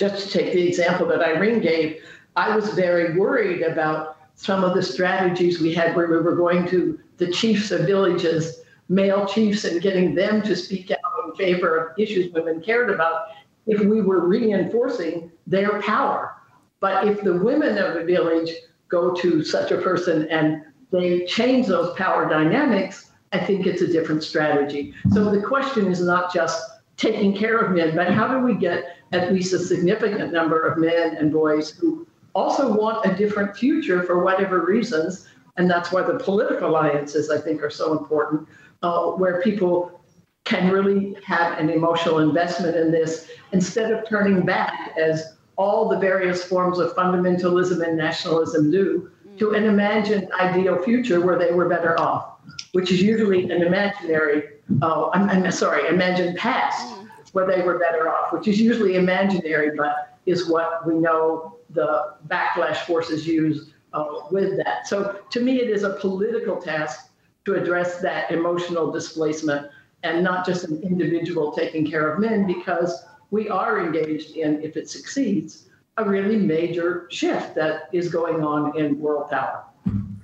[0.00, 2.02] just to take the example that Irene gave,
[2.34, 6.66] I was very worried about some of the strategies we had where we were going
[6.68, 11.76] to the chiefs of villages, male chiefs, and getting them to speak out in favor
[11.76, 13.26] of issues women cared about
[13.66, 16.34] if we were reinforcing their power.
[16.80, 18.50] But if the women of the village
[18.88, 23.86] go to such a person and they change those power dynamics, I think it's a
[23.86, 24.94] different strategy.
[25.12, 26.58] So the question is not just
[26.96, 30.78] taking care of men, but how do we get at least a significant number of
[30.78, 35.28] men and boys who also want a different future for whatever reasons?
[35.56, 38.48] And that's why the political alliances, I think, are so important,
[38.82, 40.00] uh, where people
[40.44, 45.98] can really have an emotional investment in this instead of turning back as all the
[45.98, 51.68] various forms of fundamentalism and nationalism do to an imagined ideal future where they were
[51.68, 52.38] better off,
[52.72, 54.44] which is usually an imaginary,
[54.82, 56.94] uh, I'm, I'm sorry, imagined past
[57.32, 62.14] where they were better off, which is usually imaginary, but is what we know the
[62.28, 64.86] backlash forces use uh, with that.
[64.86, 67.10] So to me, it is a political task
[67.44, 69.70] to address that emotional displacement
[70.02, 74.76] and not just an individual taking care of men because we are engaged in, if
[74.76, 79.64] it succeeds, a really major shift that is going on in world power.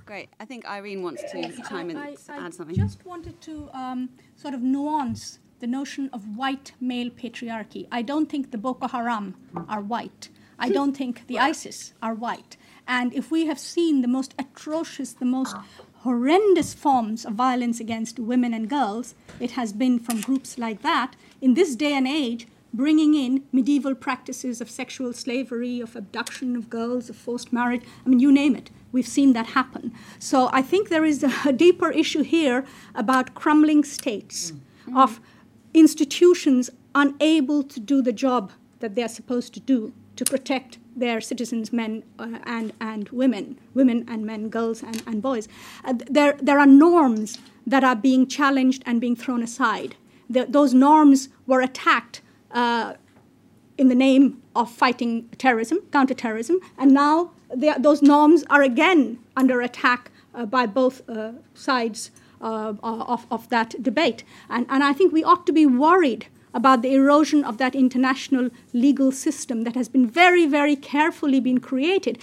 [0.05, 0.29] Great.
[0.39, 2.75] I think Irene wants to chime in, I, I, add something.
[2.75, 7.87] just wanted to um, sort of nuance the notion of white male patriarchy.
[7.91, 9.35] I don't think the Boko Haram
[9.67, 10.29] are white.
[10.59, 12.57] I don't think the ISIS are white.
[12.87, 15.55] And if we have seen the most atrocious, the most
[16.01, 21.15] horrendous forms of violence against women and girls, it has been from groups like that.
[21.41, 26.69] In this day and age, bringing in medieval practices of sexual slavery, of abduction of
[26.69, 27.83] girls, of forced marriage.
[28.05, 28.69] I mean, you name it.
[28.91, 29.93] We've seen that happen.
[30.19, 34.97] So I think there is a, deeper issue here about crumbling states, mm-hmm.
[34.97, 35.19] of
[35.77, 41.71] institutions unable to do the job that they're supposed to do to protect their citizens,
[41.71, 45.47] men uh, and, and women, women and men, girls and, and boys.
[45.85, 49.95] Uh, there, there are norms that are being challenged and being thrown aside.
[50.29, 52.21] The, those norms were attacked
[52.51, 52.95] uh,
[53.77, 57.31] in the name of fighting terrorism, counterterrorism, and now
[57.77, 62.11] those norms are again under attack uh, by both uh, sides
[62.41, 64.23] uh, of, of that debate.
[64.49, 68.49] And, and I think we ought to be worried about the erosion of that international
[68.73, 72.17] legal system that has been very, very carefully been created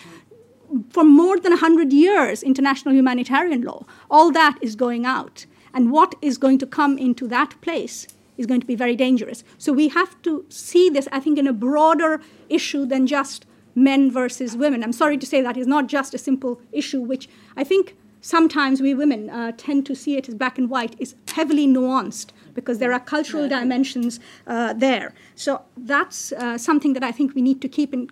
[0.91, 3.85] for more than 100 years, international humanitarian law.
[4.11, 5.47] All that is going out.
[5.73, 8.07] And what is going to come into that place
[8.37, 9.45] is going to be very dangerous.
[9.59, 14.11] So we have to see this, I think, in a broader issue than just men
[14.11, 14.83] versus women.
[14.83, 18.81] I'm sorry to say that is not just a simple issue, which I think sometimes
[18.81, 22.79] we women uh, tend to see it as black and white, is heavily nuanced because
[22.79, 25.13] there are cultural dimensions uh, there.
[25.35, 28.11] So that's uh, something that I think we need to keep in,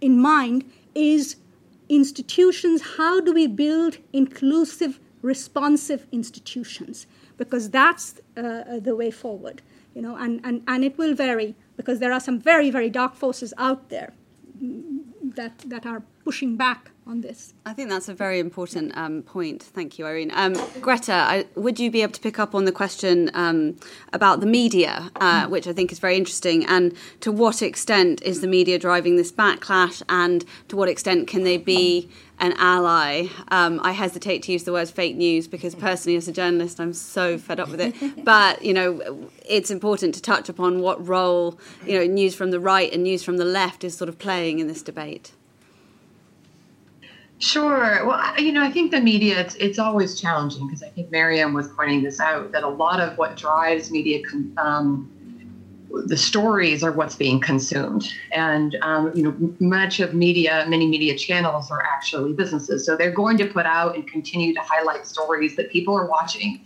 [0.00, 1.36] in mind is
[1.88, 7.06] institutions, how do we build inclusive, responsive institutions?
[7.40, 9.62] because that's uh, the way forward.
[9.94, 13.14] You know, and, and, and it will vary because there are some very, very dark
[13.14, 14.12] forces out there
[15.38, 17.52] that, that are pushing back on this.
[17.66, 19.62] I think that's a very important um, point.
[19.62, 20.30] Thank you, Irene.
[20.32, 23.76] Um, Greta, I, would you be able to pick up on the question um,
[24.12, 28.40] about the media, uh, which I think is very interesting, and to what extent is
[28.40, 32.08] the media driving this backlash, and to what extent can they be
[32.38, 33.26] an ally.
[33.48, 36.94] Um, I hesitate to use the word fake news because personally, as a journalist, I'm
[36.94, 37.94] so fed up with it.
[38.24, 42.60] But you know, it's important to touch upon what role you know news from the
[42.60, 45.32] right and news from the left is sort of playing in this debate.
[47.40, 48.06] Sure.
[48.06, 51.54] Well, you know, I think the media, it's, it's always challenging because I think Marieme
[51.54, 54.22] was pointing this out that a lot of what drives media
[54.58, 55.10] um,
[56.06, 58.12] the stories are what's being consumed.
[58.30, 62.84] And um, you know much of media many media channels are actually businesses.
[62.84, 66.60] So they're going to put out and continue to highlight stories that people are watching.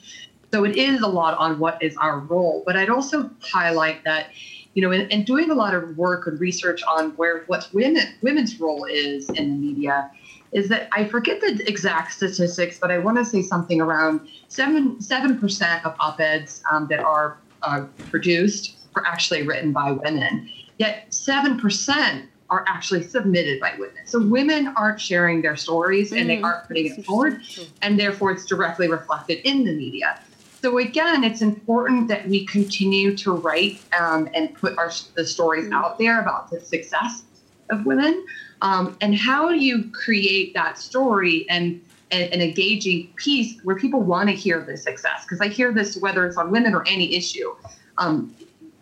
[0.52, 2.64] So it is a lot on what is our role.
[2.66, 4.30] But i'd also highlight that
[4.74, 8.09] you know in, in doing a lot of work and research on where what women
[8.22, 10.10] women's role is in the media
[10.55, 15.01] is that I forget the exact statistics, but I want to say something around seven
[15.01, 20.48] seven percent of op-eds um, that are uh, produced are actually written by women.
[20.78, 24.06] Yet 7% are actually submitted by women.
[24.06, 26.44] So women aren't sharing their stories and they mm-hmm.
[26.44, 27.40] aren't putting it forward,
[27.82, 30.20] and therefore it's directly reflected in the media.
[30.60, 35.66] So again, it's important that we continue to write um, and put our the stories
[35.66, 35.74] mm.
[35.74, 37.24] out there about the success
[37.70, 38.24] of women.
[38.64, 44.30] Um, and how do you create that story and an engaging piece where people want
[44.30, 45.24] to hear the success?
[45.24, 47.54] Because I hear this whether it's on women or any issue.
[47.98, 48.34] Um,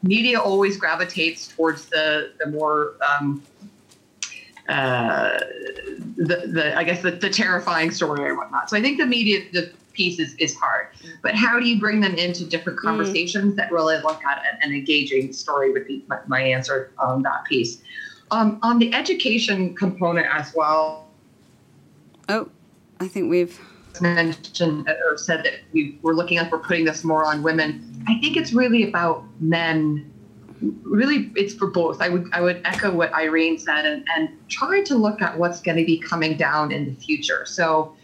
[0.05, 3.43] media always gravitates towards the the more um,
[4.69, 5.39] uh,
[6.17, 8.71] the, the I guess the, the terrifying story or whatnot.
[8.71, 10.87] So I think the media the piece is, is hard.
[11.23, 12.83] But how do you bring them into different mm.
[12.83, 13.57] conversations mm.
[13.57, 17.45] that really look at an, an, engaging story would be my, my answer on that
[17.45, 17.83] piece.
[18.33, 21.07] Um, on the education component as well.
[22.31, 22.49] Oh,
[22.99, 23.61] I think we've
[24.01, 28.05] mentioned or said that we were looking at we're putting this more on women.
[28.09, 30.11] I think it's really about men
[30.83, 32.01] really it's for both.
[32.01, 35.61] I would I would echo what Irene said and, and try to look at what's
[35.61, 37.45] going to be coming down in the future.
[37.45, 37.95] So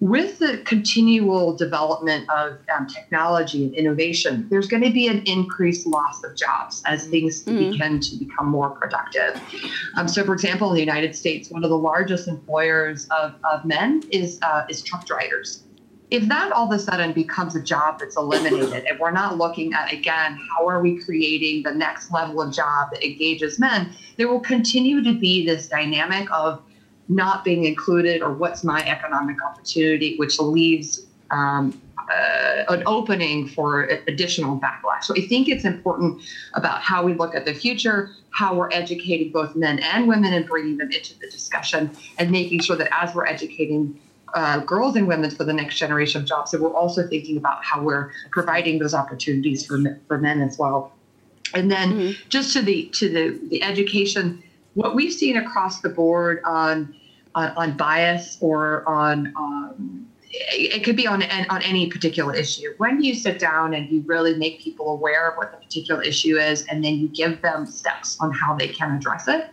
[0.00, 5.86] with the continual development of um, technology and innovation, there's going to be an increased
[5.86, 7.72] loss of jobs as things mm.
[7.72, 9.40] begin to become more productive.
[9.96, 13.64] Um, so, for example, in the United States, one of the largest employers of, of
[13.64, 15.64] men is uh, is truck drivers
[16.10, 19.72] if that all of a sudden becomes a job that's eliminated and we're not looking
[19.74, 24.28] at again how are we creating the next level of job that engages men there
[24.28, 26.62] will continue to be this dynamic of
[27.08, 31.80] not being included or what's my economic opportunity which leaves um,
[32.10, 36.22] uh, an opening for additional backlash so i think it's important
[36.54, 40.46] about how we look at the future how we're educating both men and women and
[40.46, 43.98] bringing them into the discussion and making sure that as we're educating
[44.34, 46.50] uh, girls and women for the next generation of jobs.
[46.50, 50.92] So we're also thinking about how we're providing those opportunities for for men as well.
[51.54, 52.28] And then mm-hmm.
[52.28, 54.42] just to the to the the education,
[54.78, 56.94] what we've seen across the board on
[57.34, 62.74] on, on bias or on um, it could be on on any particular issue.
[62.76, 66.36] When you sit down and you really make people aware of what the particular issue
[66.36, 69.50] is, and then you give them steps on how they can address it,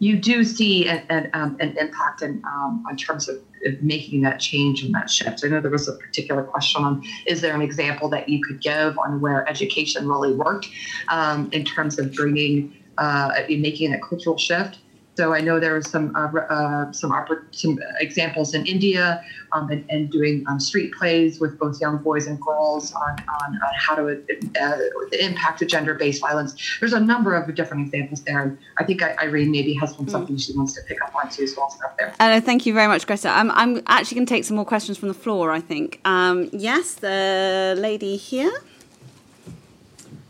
[0.00, 3.38] you do see an, an, um, an impact in, um, in terms of,
[3.80, 5.44] making that change and that shift.
[5.44, 8.62] I know there was a particular question on is there an example that you could
[8.62, 10.68] give on where education really worked
[11.08, 14.78] um, in terms of bringing, uh, making that cultural shift?
[15.18, 17.12] So I know there was some uh, uh, some
[17.50, 19.20] some examples in India
[19.50, 23.54] um, and, and, doing um, street plays with both young boys and girls on, on,
[23.54, 24.76] on how to uh,
[25.10, 26.54] the impact of gender-based violence.
[26.78, 30.08] There's a number of different examples there, I think Irene maybe has mm.
[30.08, 31.76] something she wants to pick up on too as well.
[31.84, 32.14] Up there.
[32.20, 33.28] Uh, thank you very much, Greta.
[33.28, 35.50] I'm, I'm actually going to take some more questions from the floor.
[35.50, 38.52] I think um, yes, the lady here.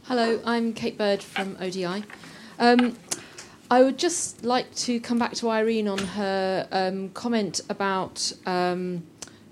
[0.04, 2.04] Hello, I'm Kate Bird from ODI.
[2.59, 2.97] Um,
[3.70, 9.02] I would just like to come back to Irene on her um, comment about um,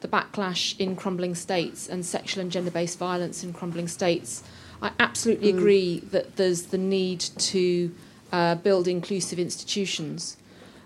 [0.01, 4.43] the backlash in crumbling states and sexual and gender based violence in crumbling states.
[4.81, 5.59] I absolutely mm.
[5.59, 7.95] agree that there's the need to
[8.33, 10.37] uh, build inclusive institutions.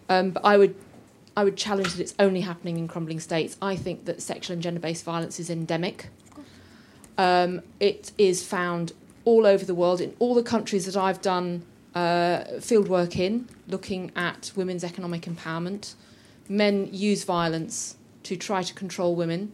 [0.09, 0.75] Um, but I would,
[1.37, 3.57] I would challenge that it's only happening in crumbling states.
[3.63, 6.09] I think that sexual and gender based violence is endemic.
[7.17, 8.93] Um, it is found
[9.25, 11.65] all over the world, in all the countries that I've done
[11.95, 15.95] uh, fieldwork in, looking at women's economic empowerment.
[16.49, 19.53] Men use violence to try to control women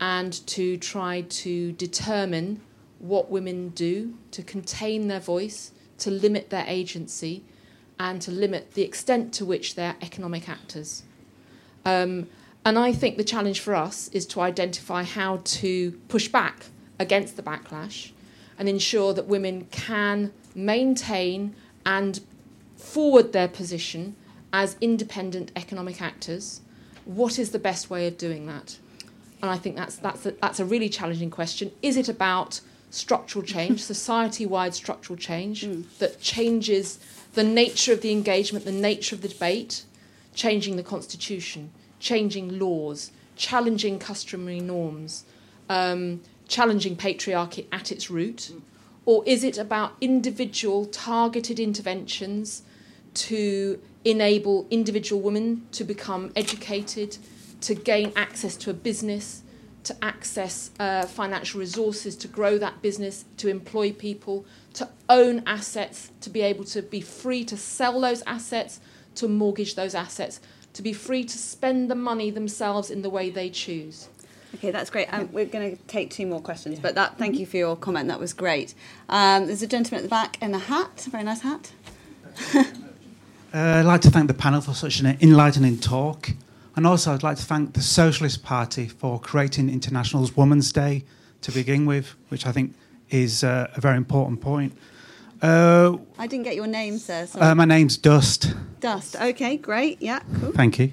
[0.00, 2.60] and to try to determine
[2.98, 7.44] what women do, to contain their voice, to limit their agency,
[7.98, 11.02] and to limit the extent to which they're economic actors.
[11.84, 12.28] Um,
[12.64, 16.66] and I think the challenge for us is to identify how to push back
[16.98, 18.12] against the backlash
[18.58, 21.54] and ensure that women can maintain
[21.90, 22.20] and
[22.76, 24.14] forward their position
[24.52, 26.60] as independent economic actors,
[27.04, 28.78] what is the best way of doing that?
[29.42, 31.72] And I think that's, that's, a, that's a really challenging question.
[31.82, 32.60] Is it about
[32.90, 35.84] structural change, society wide structural change mm.
[35.98, 37.00] that changes
[37.32, 39.82] the nature of the engagement, the nature of the debate,
[40.32, 45.24] changing the constitution, changing laws, challenging customary norms,
[45.68, 48.52] um, challenging patriarchy at its root?
[48.52, 48.62] Mm
[49.06, 52.62] or is it about individual targeted interventions
[53.14, 57.18] to enable individual women to become educated,
[57.60, 59.42] to gain access to a business,
[59.84, 64.44] to access uh, financial resources to grow that business, to employ people,
[64.74, 68.80] to own assets, to be able to be free to sell those assets,
[69.14, 70.40] to mortgage those assets,
[70.72, 74.08] to be free to spend the money themselves in the way they choose.
[74.54, 75.06] Okay, that's great.
[75.12, 78.08] Um, we're going to take two more questions, but that thank you for your comment.
[78.08, 78.74] That was great.
[79.08, 81.72] Um, there's a gentleman at the back in a hat, a very nice hat.
[82.54, 82.64] uh,
[83.52, 86.30] I'd like to thank the panel for such an enlightening talk.
[86.76, 91.04] And also, I'd like to thank the Socialist Party for creating International's Women's Day
[91.42, 92.74] to begin with, which I think
[93.10, 94.76] is uh, a very important point.
[95.42, 97.26] Uh, I didn't get your name, sir.
[97.34, 98.54] Uh, my name's Dust.
[98.80, 99.16] Dust.
[99.16, 100.00] Okay, great.
[100.02, 100.52] Yeah, cool.
[100.52, 100.92] Thank you.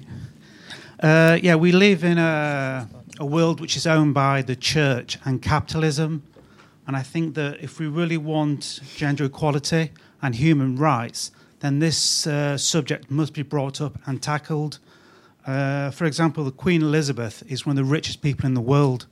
[1.00, 2.88] Uh, yeah, we live in a,
[3.18, 6.22] a world which is owned by the church and capitalism.
[6.86, 9.90] And I think that if we really want gender equality
[10.22, 11.30] and human rights,
[11.60, 14.78] then this uh, subject must be brought up and tackled.
[15.46, 19.06] Uh, for example, the Queen Elizabeth is one of the richest people in the world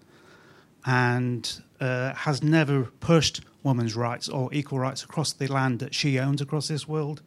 [0.84, 6.18] and uh, has never pushed women's rights or equal rights across the land that she
[6.18, 7.20] owns across this world.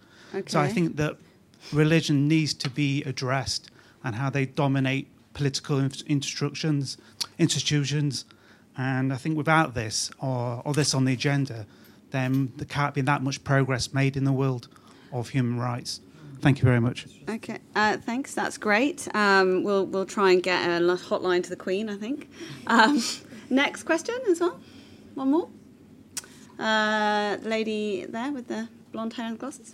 [0.47, 1.17] So I think that
[1.73, 3.69] religion needs to be addressed
[4.03, 5.07] and how they dominate
[5.39, 6.97] political instructions,
[7.37, 8.25] institutions.
[8.77, 11.65] And I think without this or, or this on the agenda,
[12.11, 14.67] then there can't be that much progress made in the world
[15.13, 16.01] of human rights.
[16.41, 17.07] Thank you very much.
[17.29, 18.33] Okay, uh, thanks.
[18.33, 19.07] That's great.
[19.13, 21.89] Um, we'll we'll try and get a hotline to the Queen.
[21.89, 22.29] I think.
[22.67, 23.03] Um,
[23.49, 24.57] next question as well.
[25.15, 25.49] One more.
[26.57, 29.73] Uh, lady there with the blonde hair and glasses.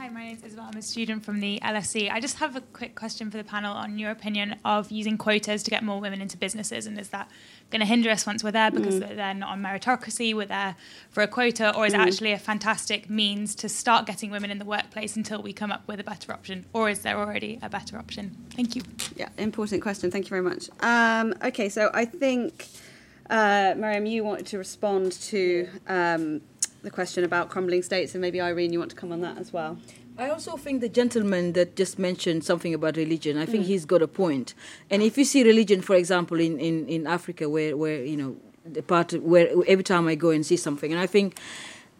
[0.00, 0.64] Hi, my name is Isabel.
[0.72, 2.10] I'm a student from the LSE.
[2.10, 5.62] I just have a quick question for the panel on your opinion of using quotas
[5.64, 7.28] to get more women into businesses, and is that
[7.68, 9.14] going to hinder us once we're there because Mm.
[9.14, 10.74] they're not on meritocracy, we're there
[11.10, 11.96] for a quota, or is Mm.
[11.96, 15.70] it actually a fantastic means to start getting women in the workplace until we come
[15.70, 18.34] up with a better option, or is there already a better option?
[18.56, 18.82] Thank you.
[19.16, 20.10] Yeah, important question.
[20.10, 20.70] Thank you very much.
[20.80, 22.68] Um, okay, so I think,
[23.28, 26.40] uh, Marieme, you wanted to respond to um,
[26.82, 29.52] the question about crumbling states, and maybe Irene, you want to come on that as
[29.52, 29.78] well.
[30.18, 33.68] I also think the gentleman that just mentioned something about religion, I think Mm.
[33.68, 34.54] he's got a point.
[34.90, 38.36] And if you see religion, for example, in, in, in Africa, where, where you know
[38.70, 41.38] the part where every time I go and see something, and I think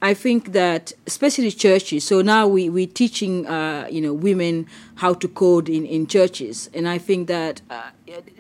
[0.03, 2.05] I think that especially churches.
[2.05, 4.67] So now we we teaching uh, you know women
[4.97, 7.91] how to code in, in churches, and I think that uh,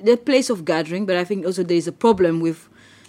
[0.03, 1.07] the place of gathering.
[1.07, 2.69] But I think also there is a problem with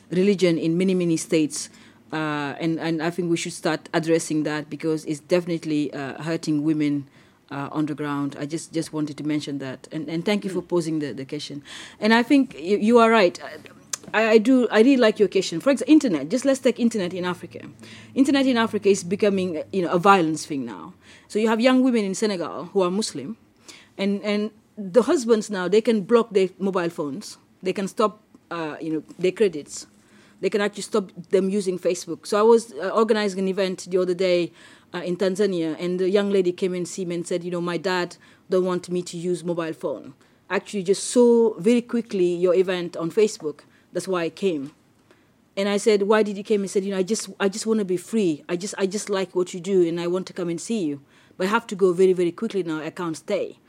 [0.10, 1.70] religion in many many states.
[2.12, 6.64] Uh, and and I think we should start addressing that because it's definitely uh, hurting
[6.64, 7.08] women
[7.50, 8.36] uh, on the ground.
[8.40, 11.26] I just just wanted to mention that, and and thank you for posing the, the
[11.26, 11.64] question.
[12.00, 13.40] And I think you, you are right.
[14.14, 14.68] I, I do.
[14.72, 15.62] I really like your question.
[15.62, 16.30] For example, internet.
[16.30, 17.60] Just let's take internet in Africa.
[18.14, 20.94] Internet in Africa is becoming you know a violence thing now.
[21.28, 23.38] So you have young women in Senegal who are Muslim,
[23.98, 27.38] and and the husbands now they can block their mobile phones.
[27.64, 28.20] They can stop
[28.50, 29.88] uh, you know their credits
[30.42, 32.26] they can actually stop them using Facebook.
[32.26, 34.52] So I was uh, organizing an event the other day
[34.94, 37.62] uh, in Tanzania, and a young lady came and see me and said, you know,
[37.62, 38.18] my dad
[38.50, 40.14] don't want me to use mobile phone.
[40.50, 43.62] Actually, just saw very quickly your event on Facebook.
[43.94, 44.74] That's why I came.
[45.56, 46.62] And I said, why did you come?
[46.62, 48.44] He said, you know, I just, I just want to be free.
[48.50, 50.84] I just, I just like what you do, and I want to come and see
[50.84, 51.02] you.
[51.38, 52.82] But I have to go very, very quickly now.
[52.82, 53.60] I can't stay.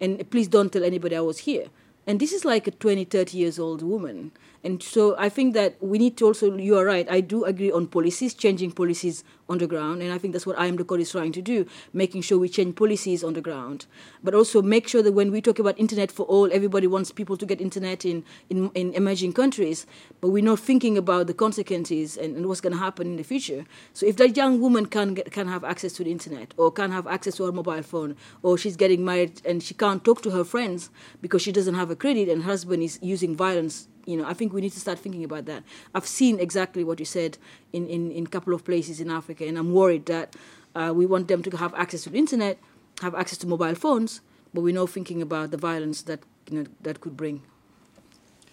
[0.00, 1.66] And please don't tell anybody I was here.
[2.06, 4.32] And this is like a 20, 30 years old woman.
[4.64, 7.70] And so I think that we need to also, you are right, I do agree
[7.70, 10.02] on policies, changing policies on the ground.
[10.02, 12.38] And I think that's what I am the code is trying to do, making sure
[12.38, 13.86] we change policies on the ground.
[14.22, 17.36] But also make sure that when we talk about internet for all, everybody wants people
[17.36, 19.86] to get internet in, in, in emerging countries,
[20.20, 23.22] but we're not thinking about the consequences and, and what's going to happen in the
[23.22, 23.64] future.
[23.92, 26.90] So if that young woman can, get, can have access to the internet or can
[26.90, 30.30] have access to her mobile phone, or she's getting married and she can't talk to
[30.30, 30.90] her friends
[31.22, 34.32] because she doesn't have a credit and her husband is using violence you know, I
[34.32, 35.62] think we need to start thinking about that.
[35.94, 37.36] I've seen exactly what you said
[37.72, 40.28] in in in a couple of places in Africa, and I'm worried that
[40.74, 42.56] uh, we want them to have access to the internet,
[43.02, 44.22] have access to mobile phones,
[44.54, 46.20] but we're not thinking about the violence that
[46.50, 47.42] you know that could bring.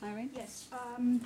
[0.04, 0.30] Irene?
[0.36, 0.68] Yes.
[0.72, 1.22] Um,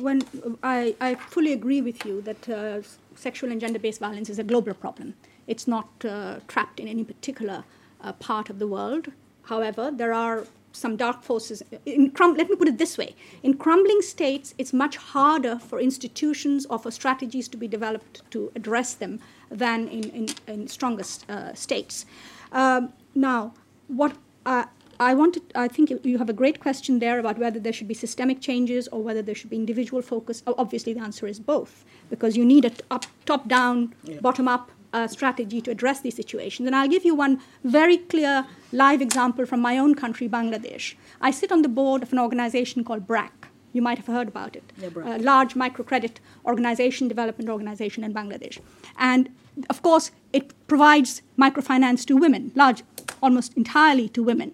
[0.00, 0.22] when
[0.62, 2.80] I, I fully agree with you that uh,
[3.14, 5.14] sexual and gender-based violence is a global problem.
[5.46, 7.62] It's not uh, trapped in any particular
[8.00, 9.12] uh, part of the world.
[9.44, 11.62] However, there are some dark forces.
[11.86, 15.80] In crum- let me put it this way: in crumbling states, it's much harder for
[15.80, 19.20] institutions or for strategies to be developed to address them
[19.50, 22.06] than in in, in strongest uh, states.
[22.52, 23.52] Um, now,
[23.88, 24.12] what
[24.46, 24.64] uh,
[25.00, 27.94] I wanted, I think you- have a great question there about whether there should be
[27.94, 30.42] systemic changes or whether there should be individual focus.
[30.46, 34.20] Obviously, the answer is both, because you need a t- up, top-down, Yeah.
[34.20, 36.66] bottom-up uh, strategy to address these situations.
[36.66, 40.94] And I'll give you one very clear live example from my own country, Bangladesh.
[41.20, 43.32] I sit on the board of an organization called BRAC.
[43.72, 44.72] You might have heard about it.
[44.78, 48.60] Yeah, a large microcredit organization, development organization in Bangladesh.
[48.96, 49.30] And
[49.68, 52.84] of course, it provides microfinance to women, large,
[53.20, 54.52] almost entirely to women.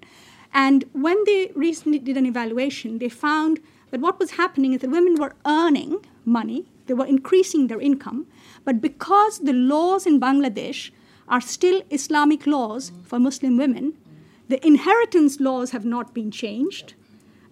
[0.54, 3.60] And when they recently did an evaluation, they found
[3.90, 8.26] that what was happening is that women were earning money, they were increasing their income,
[8.64, 10.90] but because the laws in Bangladesh
[11.28, 13.94] are still Islamic laws for Muslim women,
[14.48, 16.94] the inheritance laws have not been changed.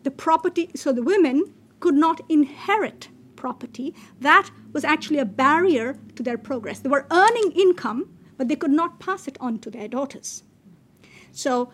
[0.02, 6.22] The property, so the women could not inherit property, that was actually a barrier to
[6.22, 6.80] their progress.
[6.80, 10.43] They were earning income, but they could not pass it on to their daughters.
[11.30, 11.72] So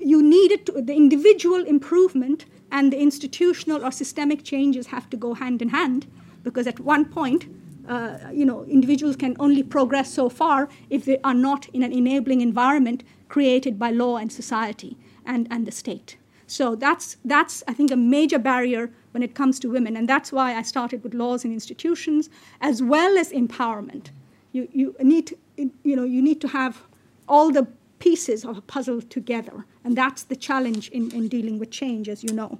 [0.00, 5.34] you needed to, the individual improvement and the institutional or systemic changes have to go
[5.34, 6.06] hand in hand
[6.42, 7.46] because at one point,
[7.88, 11.92] uh, you know, individuals can only progress so far if they are not in an
[11.92, 16.16] enabling environment created by law and society and, and the state.
[16.46, 19.96] So that's, that's, I think, a major barrier when it comes to women.
[19.96, 22.28] And that's why I started with laws and institutions
[22.60, 24.10] as well as empowerment.
[24.52, 26.82] You, you, need, to, you, know, you need to have
[27.26, 27.66] all the
[28.00, 29.64] pieces of a puzzle together.
[29.82, 32.58] And that's the challenge in, in dealing with change, as you know.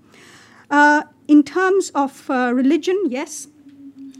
[0.70, 3.48] Uh, in terms of uh, religion, yes.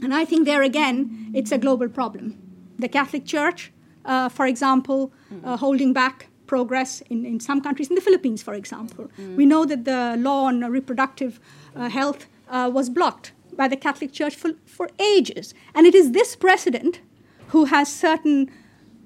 [0.03, 2.37] And I think there again, it's a global problem.
[2.77, 3.71] The Catholic Church,
[4.05, 5.11] uh, for example,
[5.43, 9.09] uh, holding back progress in, in some countries, in the Philippines, for example.
[9.19, 9.35] Mm.
[9.35, 11.39] We know that the law on reproductive
[11.75, 15.53] uh, health uh, was blocked by the Catholic Church for, for ages.
[15.73, 16.99] And it is this president
[17.47, 18.51] who has certain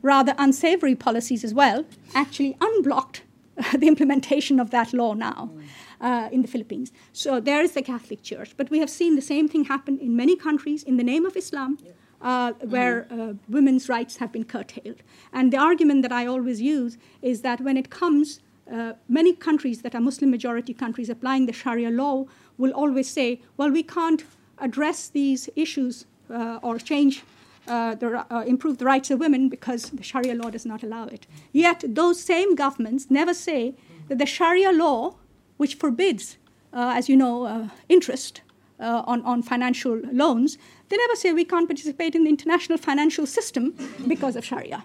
[0.01, 3.23] rather unsavory policies as well, actually unblocked
[3.77, 5.51] the implementation of that law now.
[5.99, 6.91] Uh, in the Philippines.
[7.11, 8.53] So there is the Catholic Church.
[8.55, 11.35] But we have seen the same thing happen in many countries in the name of
[11.35, 11.71] Islam.
[11.83, 13.21] Yeah uh, where mm-hmm.
[13.21, 15.01] uh, women's rights have been curtailed.
[15.33, 18.39] And the argument that I always use is that when it comes,
[18.71, 22.25] uh, many countries that are Muslim majority countries applying the Sharia law
[22.57, 24.23] will always say, well, we can't
[24.57, 27.23] address these issues uh, or change.
[27.67, 31.05] Uh, the, uh, improve the rights of women because the Sharia law does not allow
[31.07, 31.27] it.
[31.51, 33.75] Yet, those same governments never say
[34.07, 35.15] that the Sharia law,
[35.57, 36.37] which forbids,
[36.73, 38.41] as you know, interest
[38.79, 40.57] on, on financial loans,
[40.89, 43.75] they never say we can't participate in the international financial system
[44.07, 44.83] because of Sharia.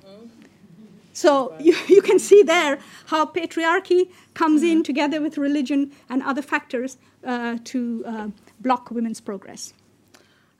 [1.12, 6.43] So you, you can see there how patriarchy comes in together with religion and other
[6.43, 8.28] factors uh, to uh,
[8.61, 9.73] block women's progress.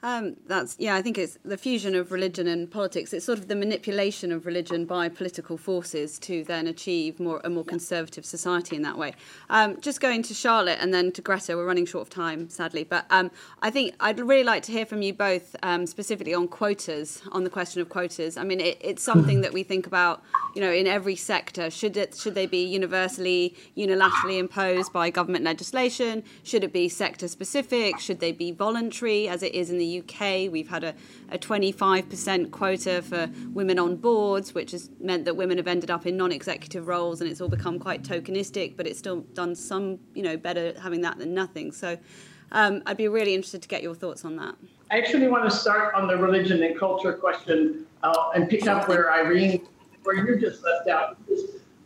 [0.05, 0.97] Um, that's yeah.
[0.97, 3.12] I think it's the fusion of religion and politics.
[3.12, 7.51] It's sort of the manipulation of religion by political forces to then achieve more a
[7.51, 9.15] more conservative society in that way.
[9.49, 11.57] Um, just going to Charlotte and then to Greta.
[11.57, 13.31] We're running short of time, sadly, but um,
[13.61, 17.45] I think I'd really like to hear from you both um, specifically on quotas, on
[17.45, 18.37] the question of quotas.
[18.37, 20.20] I mean, it, it's something that we think about,
[20.57, 21.70] you know, in every sector.
[21.70, 26.24] Should it should they be universally, unilaterally imposed by government legislation?
[26.43, 28.01] Should it be sector specific?
[28.01, 30.51] Should they be voluntary, as it is in the UK.
[30.51, 30.94] We've had a,
[31.31, 36.06] a 25% quota for women on boards, which has meant that women have ended up
[36.06, 38.77] in non-executive roles, and it's all become quite tokenistic.
[38.77, 41.73] But it's still done some, you know, better having that than nothing.
[41.73, 41.98] So.
[42.55, 44.55] Um, I'd be really interested to get your thoughts on that.
[44.90, 48.89] I actually want to start on the religion and culture question uh, and pick up
[48.89, 49.66] where Irene,
[50.02, 51.16] where you just left out.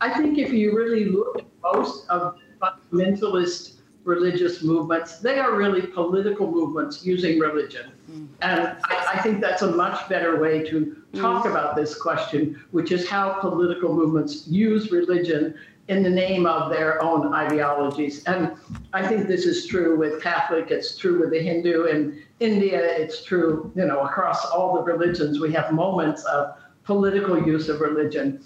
[0.01, 3.76] I think if you really look at most of fundamentalist
[4.07, 7.91] religious movements, they are really political movements using religion.
[8.09, 8.27] Mm.
[8.41, 11.51] And I, I, think that's a much better way to talk mm.
[11.51, 15.55] about this question, which is how political movements use religion
[15.89, 18.23] in the name of their own ideologies.
[18.23, 18.53] And
[18.93, 23.23] I think this is true with Catholic, it's true with the Hindu in India, it's
[23.23, 25.39] true, you know, across all the religions.
[25.39, 26.55] We have moments of
[26.85, 28.41] political use of religion.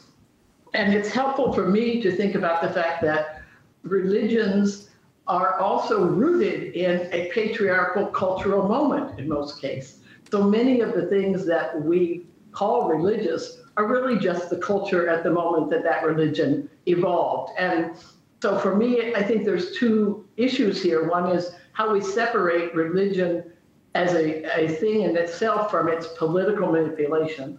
[0.73, 3.43] And it's helpful for me to think about the fact that
[3.83, 4.90] religions
[5.31, 9.99] are also rooted in a patriarchal cultural moment in most cases.
[10.29, 15.23] So many of the things that we call religious are really just the culture at
[15.23, 17.53] the moment that that religion evolved.
[17.57, 17.95] And
[18.41, 21.09] so for me, I think there's two issues here.
[21.09, 23.53] One is how we separate religion
[23.95, 27.57] as a, a thing in itself from its political manipulation.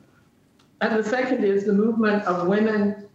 [0.82, 3.08] And the second is the movement of women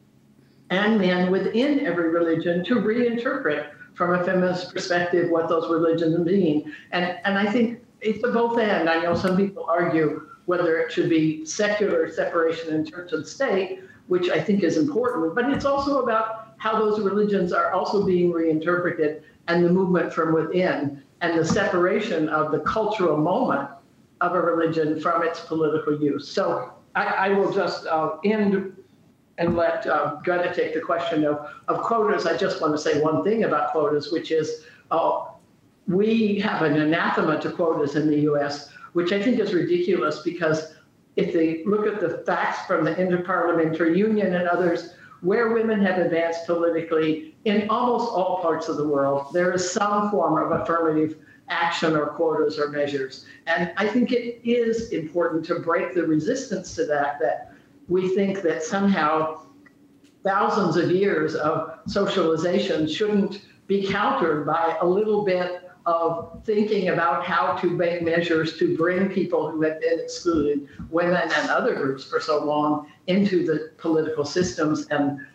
[0.71, 6.71] and men within every religion to reinterpret from a feminist perspective what those religions mean.
[6.91, 8.87] And, and I think it's a both and.
[8.87, 13.81] I know some people argue whether it should be secular separation in church and state,
[14.05, 18.31] which I think is important, but it's also about how those religions are also being
[18.31, 23.67] reinterpreted and the movement from within and the separation of the cultural moment
[24.21, 26.27] of a religion from its political use.
[26.27, 28.76] So I, I will just uh, end
[29.37, 33.01] and let uh, Greta take the question of, of quotas, I just want to say
[33.01, 35.25] one thing about quotas, which is uh,
[35.87, 40.73] we have an anathema to quotas in the US, which I think is ridiculous because
[41.15, 45.97] if they look at the facts from the Interparliamentary Union and others, where women have
[45.97, 51.17] advanced politically in almost all parts of the world, there is some form of affirmative
[51.49, 53.25] action or quotas or measures.
[53.47, 57.53] And I think it is important to break the resistance to that, that
[57.87, 59.41] we think that somehow
[60.23, 67.23] thousands of years of socialization shouldn't be countered by a little bit of thinking about
[67.23, 72.03] how to make measures to bring people who have been excluded, women and other groups
[72.03, 74.85] for so long, into the political systems.
[74.87, 75.25] And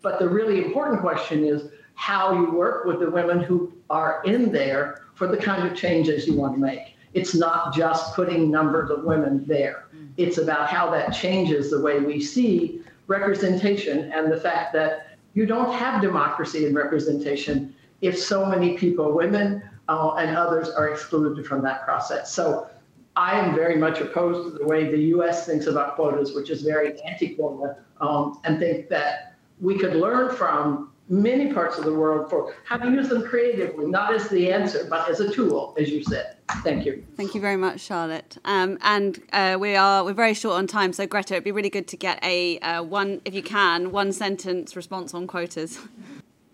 [0.00, 4.50] but the really important question is how you work with the women who are in
[4.50, 6.96] there for the kind of changes you want to make.
[7.12, 9.88] It's not just putting numbers of women there.
[10.16, 15.46] It's about how that changes the way we see representation and the fact that you
[15.46, 21.46] don't have democracy and representation if so many people, women uh, and others, are excluded
[21.46, 22.32] from that process.
[22.32, 22.68] So
[23.16, 26.62] I am very much opposed to the way the US thinks about quotas, which is
[26.62, 31.94] very anti quota, um, and think that we could learn from many parts of the
[31.94, 35.74] world for how to use them creatively, not as the answer, but as a tool,
[35.78, 36.35] as you said.
[36.62, 37.04] Thank you.
[37.16, 38.38] Thank you very much, Charlotte.
[38.44, 41.70] Um, and uh, we are we're very short on time, so Greta, it'd be really
[41.70, 45.78] good to get a uh, one, if you can, one sentence response on quotas.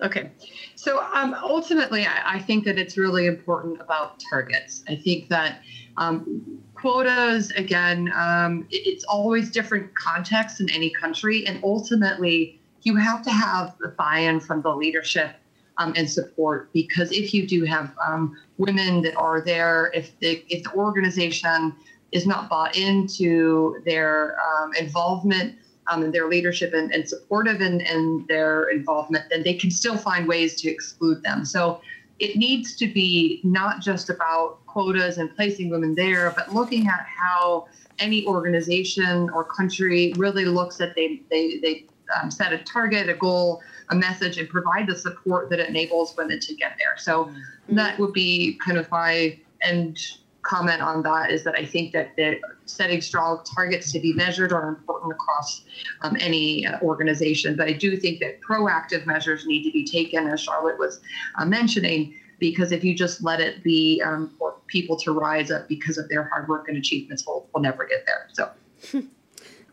[0.03, 0.31] Okay.
[0.75, 4.83] So um, ultimately, I, I, think that it's really important about targets.
[4.89, 5.63] I think that
[5.97, 11.47] um, quotas, again, um, it, it's always different contexts in any country.
[11.47, 15.37] And ultimately, you have to have the buy in from the leadership
[15.79, 20.45] um, and support because if you do have um, women that are there, if the,
[20.49, 21.75] if the organization
[22.13, 25.57] is not bought into their um, involvement
[25.89, 29.97] um, and their leadership and, and supportive and, in their involvement, then they can still
[29.97, 31.45] find ways to exclude them.
[31.45, 31.81] So
[32.19, 37.05] it needs to be not just about quotas and placing women there, but looking at
[37.07, 37.67] how
[37.99, 41.87] any organization or country really looks at they they they
[42.21, 43.63] um, set a target, a goal,
[43.93, 46.97] a message, and provide the support that enables women to get there.
[46.97, 47.77] So mm-hmm.
[47.77, 49.99] that would be kind of my end
[50.43, 54.53] comment on that is that I think that the setting strong targets to be measured
[54.53, 55.63] are important across
[56.03, 57.57] um, any uh, organization.
[57.57, 61.01] But I do think that proactive measures need to be taken, as Charlotte was
[61.39, 65.69] uh, mentioning, because if you just let it be um, for people to rise up
[65.69, 68.29] because of their hard work and achievements, we'll, we'll never get there.
[68.33, 69.03] So.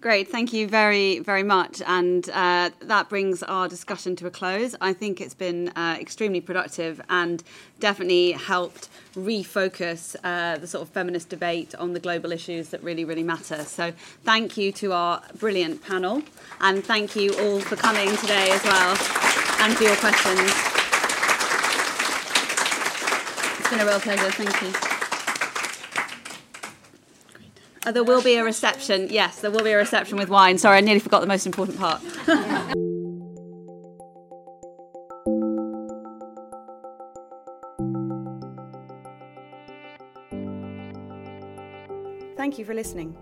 [0.01, 1.81] Great, thank you very, very much.
[1.85, 4.73] And uh, that brings our discussion to a close.
[4.79, 7.43] I think it's been uh, extremely productive and
[7.81, 13.03] definitely helped refocus uh, the sort of feminist debate on the global issues that really,
[13.03, 13.65] really matter.
[13.65, 13.91] So,
[14.23, 16.23] thank you to our brilliant panel,
[16.61, 18.91] and thank you all for coming today as well
[19.59, 20.39] and for your questions.
[23.59, 24.31] It's been a real pleasure.
[24.31, 24.98] Thank you.
[27.85, 29.07] Uh, there will be a reception.
[29.09, 30.57] Yes, there will be a reception with wine.
[30.57, 32.01] Sorry, I nearly forgot the most important part.
[42.35, 43.15] Thank you for listening.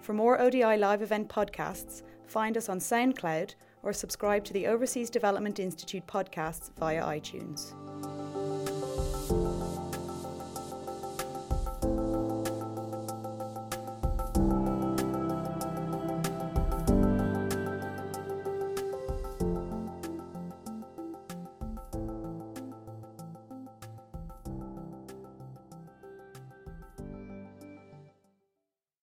[0.00, 5.10] For more ODI live event podcasts, find us on SoundCloud or subscribe to the Overseas
[5.10, 7.72] Development Institute podcasts via iTunes.